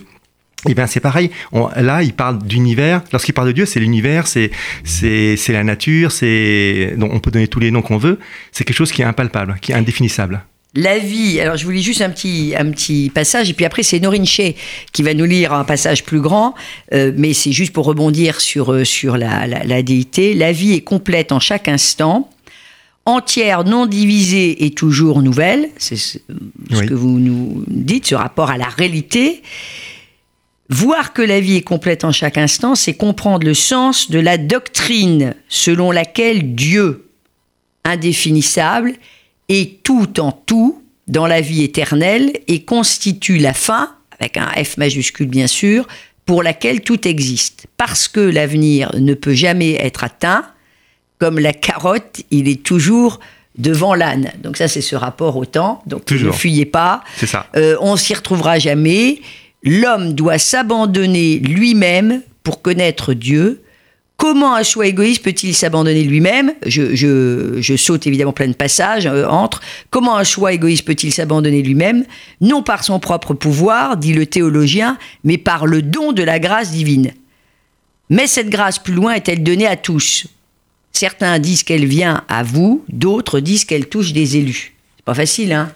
et 0.68 0.74
bien 0.74 0.86
c'est 0.86 1.00
pareil. 1.00 1.30
On- 1.52 1.68
là, 1.76 2.02
il 2.02 2.12
parle 2.14 2.38
d'univers. 2.42 3.02
Lorsqu'il 3.12 3.34
parle 3.34 3.48
de 3.48 3.52
Dieu, 3.52 3.66
c'est 3.66 3.80
l'univers, 3.80 4.26
c'est 4.26 4.50
c'est 4.84 5.36
la 5.52 5.64
nature, 5.64 6.10
c'est 6.12 6.94
donc 6.96 7.12
on 7.12 7.20
peut 7.20 7.30
donner 7.30 7.48
tous 7.48 7.60
les 7.60 7.70
noms 7.70 7.82
qu'on 7.82 7.98
veut. 7.98 8.18
C'est 8.52 8.64
quelque 8.64 8.76
chose 8.76 8.92
qui 8.92 9.02
est 9.02 9.06
impalpable, 9.06 9.56
qui 9.60 9.72
est 9.72 9.74
indéfinissable. 9.74 10.42
La 10.76 10.98
vie, 10.98 11.38
alors 11.40 11.56
je 11.56 11.64
vous 11.66 11.70
lis 11.70 11.84
juste 11.84 12.00
un 12.02 12.10
petit, 12.10 12.52
un 12.58 12.68
petit 12.72 13.08
passage, 13.14 13.48
et 13.48 13.52
puis 13.52 13.64
après 13.64 13.84
c'est 13.84 14.00
Norin 14.00 14.24
Shea 14.24 14.54
qui 14.92 15.04
va 15.04 15.14
nous 15.14 15.24
lire 15.24 15.52
un 15.52 15.62
passage 15.62 16.02
plus 16.02 16.20
grand, 16.20 16.56
euh, 16.92 17.12
mais 17.16 17.32
c'est 17.32 17.52
juste 17.52 17.72
pour 17.72 17.84
rebondir 17.86 18.40
sur, 18.40 18.72
euh, 18.72 18.82
sur 18.84 19.16
la, 19.16 19.46
la, 19.46 19.62
la 19.62 19.82
déité. 19.84 20.34
La 20.34 20.50
vie 20.50 20.72
est 20.72 20.80
complète 20.80 21.30
en 21.30 21.38
chaque 21.38 21.68
instant, 21.68 22.28
entière, 23.06 23.62
non 23.62 23.86
divisée 23.86 24.64
et 24.64 24.70
toujours 24.72 25.22
nouvelle, 25.22 25.68
c'est 25.78 25.94
ce, 25.94 26.18
ce 26.72 26.80
Oui. 26.80 26.86
que 26.86 26.94
vous 26.94 27.20
nous 27.20 27.62
dites, 27.68 28.06
ce 28.06 28.16
rapport 28.16 28.50
à 28.50 28.56
la 28.58 28.66
réalité. 28.66 29.42
Voir 30.70 31.12
que 31.12 31.22
la 31.22 31.40
vie 31.40 31.56
est 31.56 31.62
complète 31.62 32.04
en 32.04 32.12
chaque 32.12 32.38
instant, 32.38 32.74
c'est 32.74 32.94
comprendre 32.94 33.46
le 33.46 33.54
sens 33.54 34.10
de 34.10 34.18
la 34.18 34.38
doctrine 34.38 35.34
selon 35.48 35.90
laquelle 35.90 36.54
Dieu, 36.54 37.08
indéfinissable, 37.84 38.94
est 39.48 39.82
tout 39.82 40.20
en 40.20 40.32
tout 40.32 40.82
dans 41.06 41.26
la 41.26 41.42
vie 41.42 41.62
éternelle 41.62 42.32
et 42.48 42.64
constitue 42.64 43.36
la 43.36 43.52
fin, 43.52 43.90
avec 44.18 44.38
un 44.38 44.48
F 44.64 44.78
majuscule 44.78 45.26
bien 45.28 45.46
sûr, 45.46 45.86
pour 46.24 46.42
laquelle 46.42 46.80
tout 46.80 47.06
existe. 47.06 47.66
Parce 47.76 48.08
que 48.08 48.20
l'avenir 48.20 48.90
ne 48.98 49.12
peut 49.12 49.34
jamais 49.34 49.74
être 49.74 50.02
atteint, 50.02 50.46
comme 51.18 51.38
la 51.38 51.52
carotte, 51.52 52.22
il 52.30 52.48
est 52.48 52.62
toujours 52.62 53.20
devant 53.56 53.94
l'âne. 53.94 54.32
Donc 54.42 54.56
ça, 54.56 54.66
c'est 54.66 54.80
ce 54.80 54.96
rapport 54.96 55.36
au 55.36 55.44
temps. 55.44 55.82
Donc 55.86 56.00
ne 56.00 56.04
Toujours. 56.04 56.34
fuyez 56.34 56.64
pas. 56.64 57.04
C'est 57.16 57.26
ça. 57.26 57.46
Euh, 57.56 57.76
on 57.80 57.96
s'y 57.96 58.14
retrouvera 58.14 58.58
jamais. 58.58 59.20
L'homme 59.64 60.12
doit 60.12 60.38
s'abandonner 60.38 61.38
lui-même 61.38 62.20
pour 62.42 62.60
connaître 62.60 63.14
Dieu. 63.14 63.62
Comment 64.18 64.54
un 64.54 64.62
choix 64.62 64.86
égoïste 64.86 65.24
peut-il 65.24 65.54
s'abandonner 65.54 66.04
lui-même? 66.04 66.52
Je, 66.64 67.74
saute 67.76 68.06
évidemment 68.06 68.32
plein 68.32 68.46
de 68.46 68.52
passages 68.52 69.06
euh, 69.06 69.26
entre. 69.26 69.60
Comment 69.90 70.16
un 70.16 70.24
choix 70.24 70.52
égoïste 70.52 70.84
peut-il 70.84 71.12
s'abandonner 71.12 71.62
lui-même? 71.62 72.04
Non 72.40 72.62
par 72.62 72.84
son 72.84 73.00
propre 73.00 73.34
pouvoir, 73.34 73.96
dit 73.96 74.12
le 74.12 74.26
théologien, 74.26 74.98
mais 75.24 75.38
par 75.38 75.66
le 75.66 75.82
don 75.82 76.12
de 76.12 76.22
la 76.22 76.38
grâce 76.38 76.70
divine. 76.70 77.12
Mais 78.10 78.26
cette 78.26 78.50
grâce, 78.50 78.78
plus 78.78 78.94
loin, 78.94 79.14
est-elle 79.14 79.42
donnée 79.42 79.66
à 79.66 79.76
tous? 79.76 80.26
Certains 80.92 81.38
disent 81.38 81.64
qu'elle 81.64 81.86
vient 81.86 82.22
à 82.28 82.42
vous, 82.42 82.84
d'autres 82.88 83.40
disent 83.40 83.64
qu'elle 83.64 83.88
touche 83.88 84.12
des 84.12 84.36
élus. 84.36 84.74
C'est 84.96 85.04
pas 85.04 85.14
facile, 85.14 85.52
hein? 85.52 85.72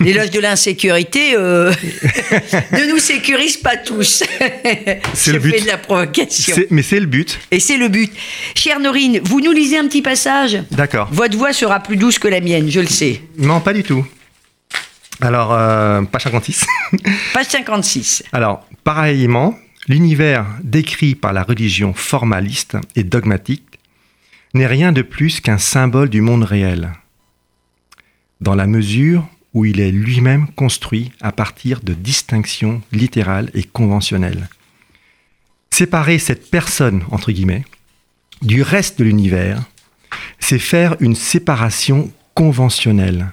L'éloge 0.00 0.30
de 0.30 0.40
l'insécurité 0.40 1.34
euh, 1.36 1.70
ne 2.72 2.90
nous 2.90 2.98
sécurise 2.98 3.58
pas 3.58 3.76
tous. 3.76 4.24
C'est 5.14 5.32
le 5.32 5.38
but. 5.38 5.62
de 5.62 5.66
la 5.66 5.76
provocation. 5.76 6.56
Mais 6.70 6.82
c'est 6.82 6.98
le 6.98 7.06
but. 7.06 7.38
Et 7.50 7.60
c'est 7.60 7.76
le 7.76 7.88
but. 7.88 8.10
Chère 8.54 8.80
Norine, 8.80 9.20
vous 9.22 9.40
nous 9.40 9.52
lisez 9.52 9.76
un 9.76 9.86
petit 9.86 10.00
passage? 10.00 10.58
D'accord. 10.70 11.08
Votre 11.12 11.36
voix 11.36 11.52
sera 11.52 11.80
plus 11.80 11.96
douce 11.96 12.18
que 12.18 12.28
la 12.28 12.40
mienne, 12.40 12.70
je 12.70 12.80
le 12.80 12.86
sais. 12.86 13.20
Non, 13.36 13.60
pas 13.60 13.74
du 13.74 13.82
tout. 13.82 14.06
Alors, 15.20 15.52
euh, 15.52 16.02
page 16.02 16.22
56. 16.24 16.66
Page 17.34 17.46
56. 17.46 18.24
Alors, 18.32 18.66
pareillement, 18.82 19.56
l'univers 19.88 20.46
décrit 20.62 21.14
par 21.14 21.32
la 21.32 21.42
religion 21.42 21.92
formaliste 21.94 22.76
et 22.96 23.04
dogmatique 23.04 23.78
n'est 24.54 24.66
rien 24.66 24.92
de 24.92 25.02
plus 25.02 25.40
qu'un 25.40 25.58
symbole 25.58 26.08
du 26.08 26.20
monde 26.20 26.44
réel, 26.44 26.92
dans 28.40 28.54
la 28.54 28.66
mesure 28.66 29.26
où 29.54 29.64
il 29.64 29.80
est 29.80 29.92
lui-même 29.92 30.48
construit 30.48 31.12
à 31.20 31.32
partir 31.32 31.80
de 31.80 31.94
distinctions 31.94 32.82
littérales 32.92 33.50
et 33.54 33.62
conventionnelles. 33.62 34.48
Séparer 35.70 36.18
cette 36.18 36.50
personne, 36.50 37.02
entre 37.10 37.32
guillemets, 37.32 37.64
du 38.42 38.62
reste 38.62 38.98
de 38.98 39.04
l'univers, 39.04 39.62
c'est 40.38 40.58
faire 40.58 40.96
une 41.00 41.14
séparation 41.14 42.12
conventionnelle. 42.34 43.32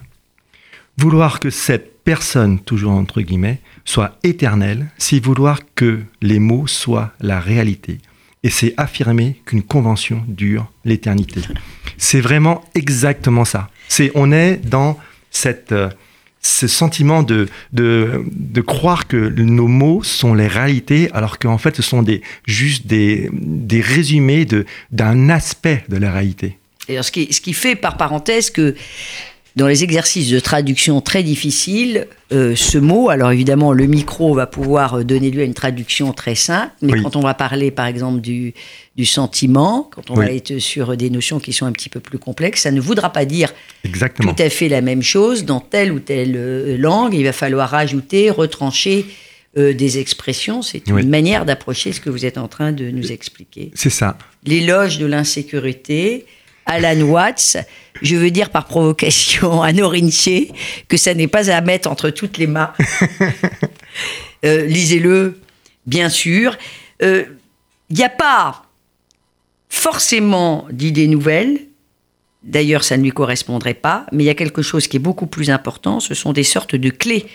Vouloir 0.98 1.40
que 1.40 1.50
cette 1.50 2.04
personne, 2.04 2.60
toujours 2.60 2.94
entre 2.94 3.22
guillemets, 3.22 3.62
soit 3.86 4.18
éternelle, 4.24 4.88
c'est 4.98 5.24
vouloir 5.24 5.60
que 5.76 6.02
les 6.22 6.40
mots 6.40 6.68
soient 6.68 7.12
la 7.20 7.40
réalité. 7.40 8.00
Et 8.44 8.50
c'est 8.50 8.74
affirmer 8.78 9.40
qu'une 9.46 9.62
convention 9.62 10.24
dure 10.28 10.72
l'éternité. 10.84 11.42
C'est 11.98 12.22
vraiment 12.22 12.64
exactement 12.74 13.46
ça. 13.46 13.70
C'est, 13.88 14.12
on 14.16 14.32
est 14.32 14.58
dans 14.58 14.98
cette, 15.30 15.72
euh, 15.72 15.90
ce 16.42 16.68
sentiment 16.68 17.22
de, 17.22 17.48
de, 17.72 18.24
de, 18.32 18.62
croire 18.62 19.08
que 19.08 19.30
nos 19.30 19.68
mots 19.68 20.02
sont 20.02 20.34
les 20.34 20.48
réalités, 20.48 21.10
alors 21.14 21.38
qu'en 21.38 21.60
fait, 21.60 21.76
ce 21.76 21.84
sont 21.84 22.02
des, 22.02 22.22
juste 22.46 22.88
des, 22.88 23.30
des 23.32 23.82
résumés 23.82 24.48
d'un 24.92 25.30
aspect 25.30 25.84
de 25.90 25.98
la 25.98 26.12
réalité. 26.12 26.58
Et 26.88 27.02
ce, 27.04 27.12
qui, 27.12 27.32
ce 27.32 27.42
qui 27.42 27.54
fait, 27.54 27.76
par 27.76 27.96
parenthèse, 27.96 28.50
que 28.50 28.76
dans 29.56 29.68
les 29.68 29.84
exercices 29.84 30.30
de 30.30 30.40
traduction 30.40 31.02
très 31.02 31.24
difficiles, 31.24 32.08
euh, 32.32 32.56
ce 32.56 32.78
mot, 32.78 33.10
alors 33.10 33.32
évidemment, 33.32 33.74
le 33.74 33.86
micro 33.86 34.34
va 34.34 34.48
pouvoir 34.48 34.96
euh, 34.96 35.04
donner 35.04 35.30
lieu 35.30 35.42
à 35.42 35.46
une 35.46 35.54
traduction 35.54 36.14
très 36.14 36.36
simple, 36.36 36.72
mais 36.82 37.02
quand 37.02 37.18
on 37.18 37.22
va 37.22 37.34
parler, 37.34 37.70
par 37.70 37.86
exemple, 37.86 38.22
du, 38.22 38.54
du 38.96 39.06
sentiment, 39.06 39.90
quand 39.94 40.10
on 40.10 40.14
va 40.16 40.32
être 40.32 40.60
sur 40.60 40.96
des 40.96 41.10
notions 41.10 41.40
qui 41.40 41.52
sont 41.52 41.66
un 41.66 41.74
petit 41.74 41.90
peu 41.90 42.00
plus 42.00 42.18
complexes, 42.18 42.62
ça 42.62 42.72
ne 42.72 42.80
voudra 42.80 43.12
pas 43.12 43.26
dire 43.26 43.54
Exactement. 43.84 44.34
tout 44.34 44.42
à 44.42 44.50
fait 44.50 44.70
la 44.70 44.82
même 44.82 45.04
chose 45.04 45.44
dans 45.44 45.60
telle 45.60 45.92
ou 45.92 46.00
telle 46.00 46.36
euh, 46.38 46.78
langue. 46.78 47.14
Il 47.14 47.26
va 47.26 47.34
falloir 47.34 47.74
ajouter, 47.74 48.30
retrancher 48.30 49.06
des 49.54 50.00
expressions. 50.00 50.62
C'est 50.62 50.88
une 50.88 51.10
manière 51.10 51.44
d'approcher 51.44 51.92
ce 51.92 52.00
que 52.00 52.10
vous 52.10 52.26
êtes 52.26 52.38
en 52.38 52.48
train 52.48 52.72
de 52.72 52.90
nous 52.90 53.12
expliquer. 53.12 53.70
C'est 53.74 53.90
ça. 53.90 54.18
L'éloge 54.46 54.98
de 54.98 55.06
l'insécurité 55.06 56.26
Alan 56.72 57.02
Watts, 57.02 57.58
je 58.02 58.16
veux 58.16 58.32
dire 58.32 58.50
par 58.50 58.66
provocation 58.66 59.62
à 59.62 59.74
Norinche 59.74 60.30
que 60.88 60.98
ça 60.98 61.14
n'est 61.14 61.28
pas 61.28 61.52
à 61.52 61.62
mettre 61.62 61.90
entre 61.90 62.10
toutes 62.10 62.38
les 62.38 62.48
mains. 62.48 62.74
Euh, 64.44 64.66
lisez-le, 64.66 65.40
bien 65.86 66.10
sûr. 66.10 66.58
Il 67.00 67.06
euh, 67.06 67.26
n'y 67.92 68.04
a 68.04 68.10
pas 68.10 68.64
forcément 69.70 70.66
d'idées 70.72 71.08
nouvelles. 71.08 71.60
D'ailleurs, 72.42 72.84
ça 72.84 72.98
ne 72.98 73.04
lui 73.04 73.12
correspondrait 73.12 73.76
pas. 73.76 74.08
Mais 74.12 74.24
il 74.24 74.26
y 74.26 74.32
a 74.32 74.34
quelque 74.34 74.64
chose 74.64 74.88
qui 74.88 74.98
est 74.98 75.00
beaucoup 75.00 75.28
plus 75.28 75.52
important. 75.52 76.00
Ce 76.00 76.16
sont 76.16 76.34
des 76.34 76.44
sortes 76.44 76.76
de 76.76 76.90
clés 76.90 77.28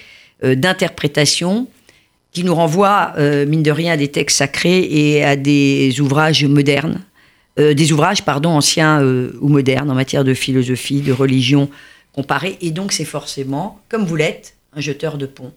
euh, 0.43 0.57
d'interprétation 0.57 1.69
qui 2.33 2.43
nous 2.43 2.57
renvoient, 2.57 3.15
mine 3.47 3.63
de 3.63 3.71
rien, 3.71 3.93
à 3.93 3.97
des 3.97 4.09
textes 4.09 4.39
sacrés 4.39 4.89
et 4.91 5.23
à 5.23 5.37
des 5.37 6.01
ouvrages 6.01 6.45
modernes. 6.45 7.05
Euh, 7.59 7.73
des 7.73 7.93
ouvrages 7.93 8.23
pardon, 8.23 8.51
anciens 8.51 9.03
euh, 9.03 9.33
ou 9.41 9.49
modernes 9.49 9.91
en 9.91 9.95
matière 9.95 10.25
de 10.25 10.35
philosophie, 10.35 11.01
de 11.01 11.13
religion 11.13 11.71
comparée. 12.13 12.59
Et 12.61 12.71
donc, 12.71 12.93
c'est 12.93 13.07
forcément, 13.07 13.81
comme 13.89 14.05
vous 14.05 14.17
l'êtes, 14.17 14.57
un 14.75 14.81
jeteur 14.81 15.17
de 15.17 15.25
pont. 15.25 15.53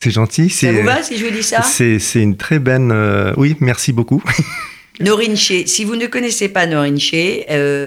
C'est 0.00 0.12
gentil. 0.12 0.50
Ça 0.50 0.72
vous 0.72 0.82
va 0.82 1.02
si 1.02 1.18
je 1.18 1.24
vous 1.24 1.32
dis 1.32 1.42
ça? 1.42 1.62
C'est 1.62 1.98
une 2.14 2.36
très 2.36 2.58
bonne. 2.58 2.92
Euh, 2.92 3.34
oui, 3.36 3.56
merci 3.60 3.92
beaucoup. 3.92 4.22
Norinche, 5.00 5.64
si 5.66 5.84
vous 5.84 5.96
ne 5.96 6.06
connaissez 6.06 6.48
pas 6.48 6.66
Norinche, 6.66 7.14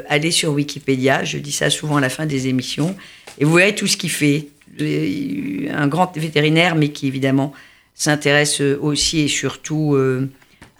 allez 0.10 0.32
sur 0.32 0.52
Wikipédia. 0.52 1.24
Je 1.24 1.38
dis 1.38 1.52
ça 1.52 1.70
souvent 1.70 1.98
à 1.98 2.02
la 2.02 2.10
fin 2.10 2.26
des 2.26 2.48
émissions. 2.48 2.96
Et 3.40 3.46
vous 3.46 3.54
verrez 3.54 3.76
tout 3.76 3.88
ce 3.88 3.98
qu'il 3.98 4.12
fait. 4.12 4.48
Un 4.80 5.88
grand 5.88 6.16
vétérinaire, 6.18 6.76
mais 6.76 6.90
qui 6.90 7.08
évidemment 7.08 7.54
s'intéresse 7.94 8.62
aussi 8.62 9.22
et 9.22 9.28
surtout 9.28 9.96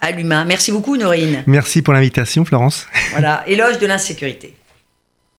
à 0.04 0.10
l'humain. 0.10 0.44
Merci 0.44 0.70
beaucoup, 0.72 0.96
Norine. 0.96 1.42
Merci 1.46 1.82
pour 1.82 1.94
l'invitation, 1.94 2.44
Florence. 2.44 2.86
Voilà, 3.12 3.42
éloge 3.46 3.78
de 3.78 3.86
l'insécurité. 3.86 4.54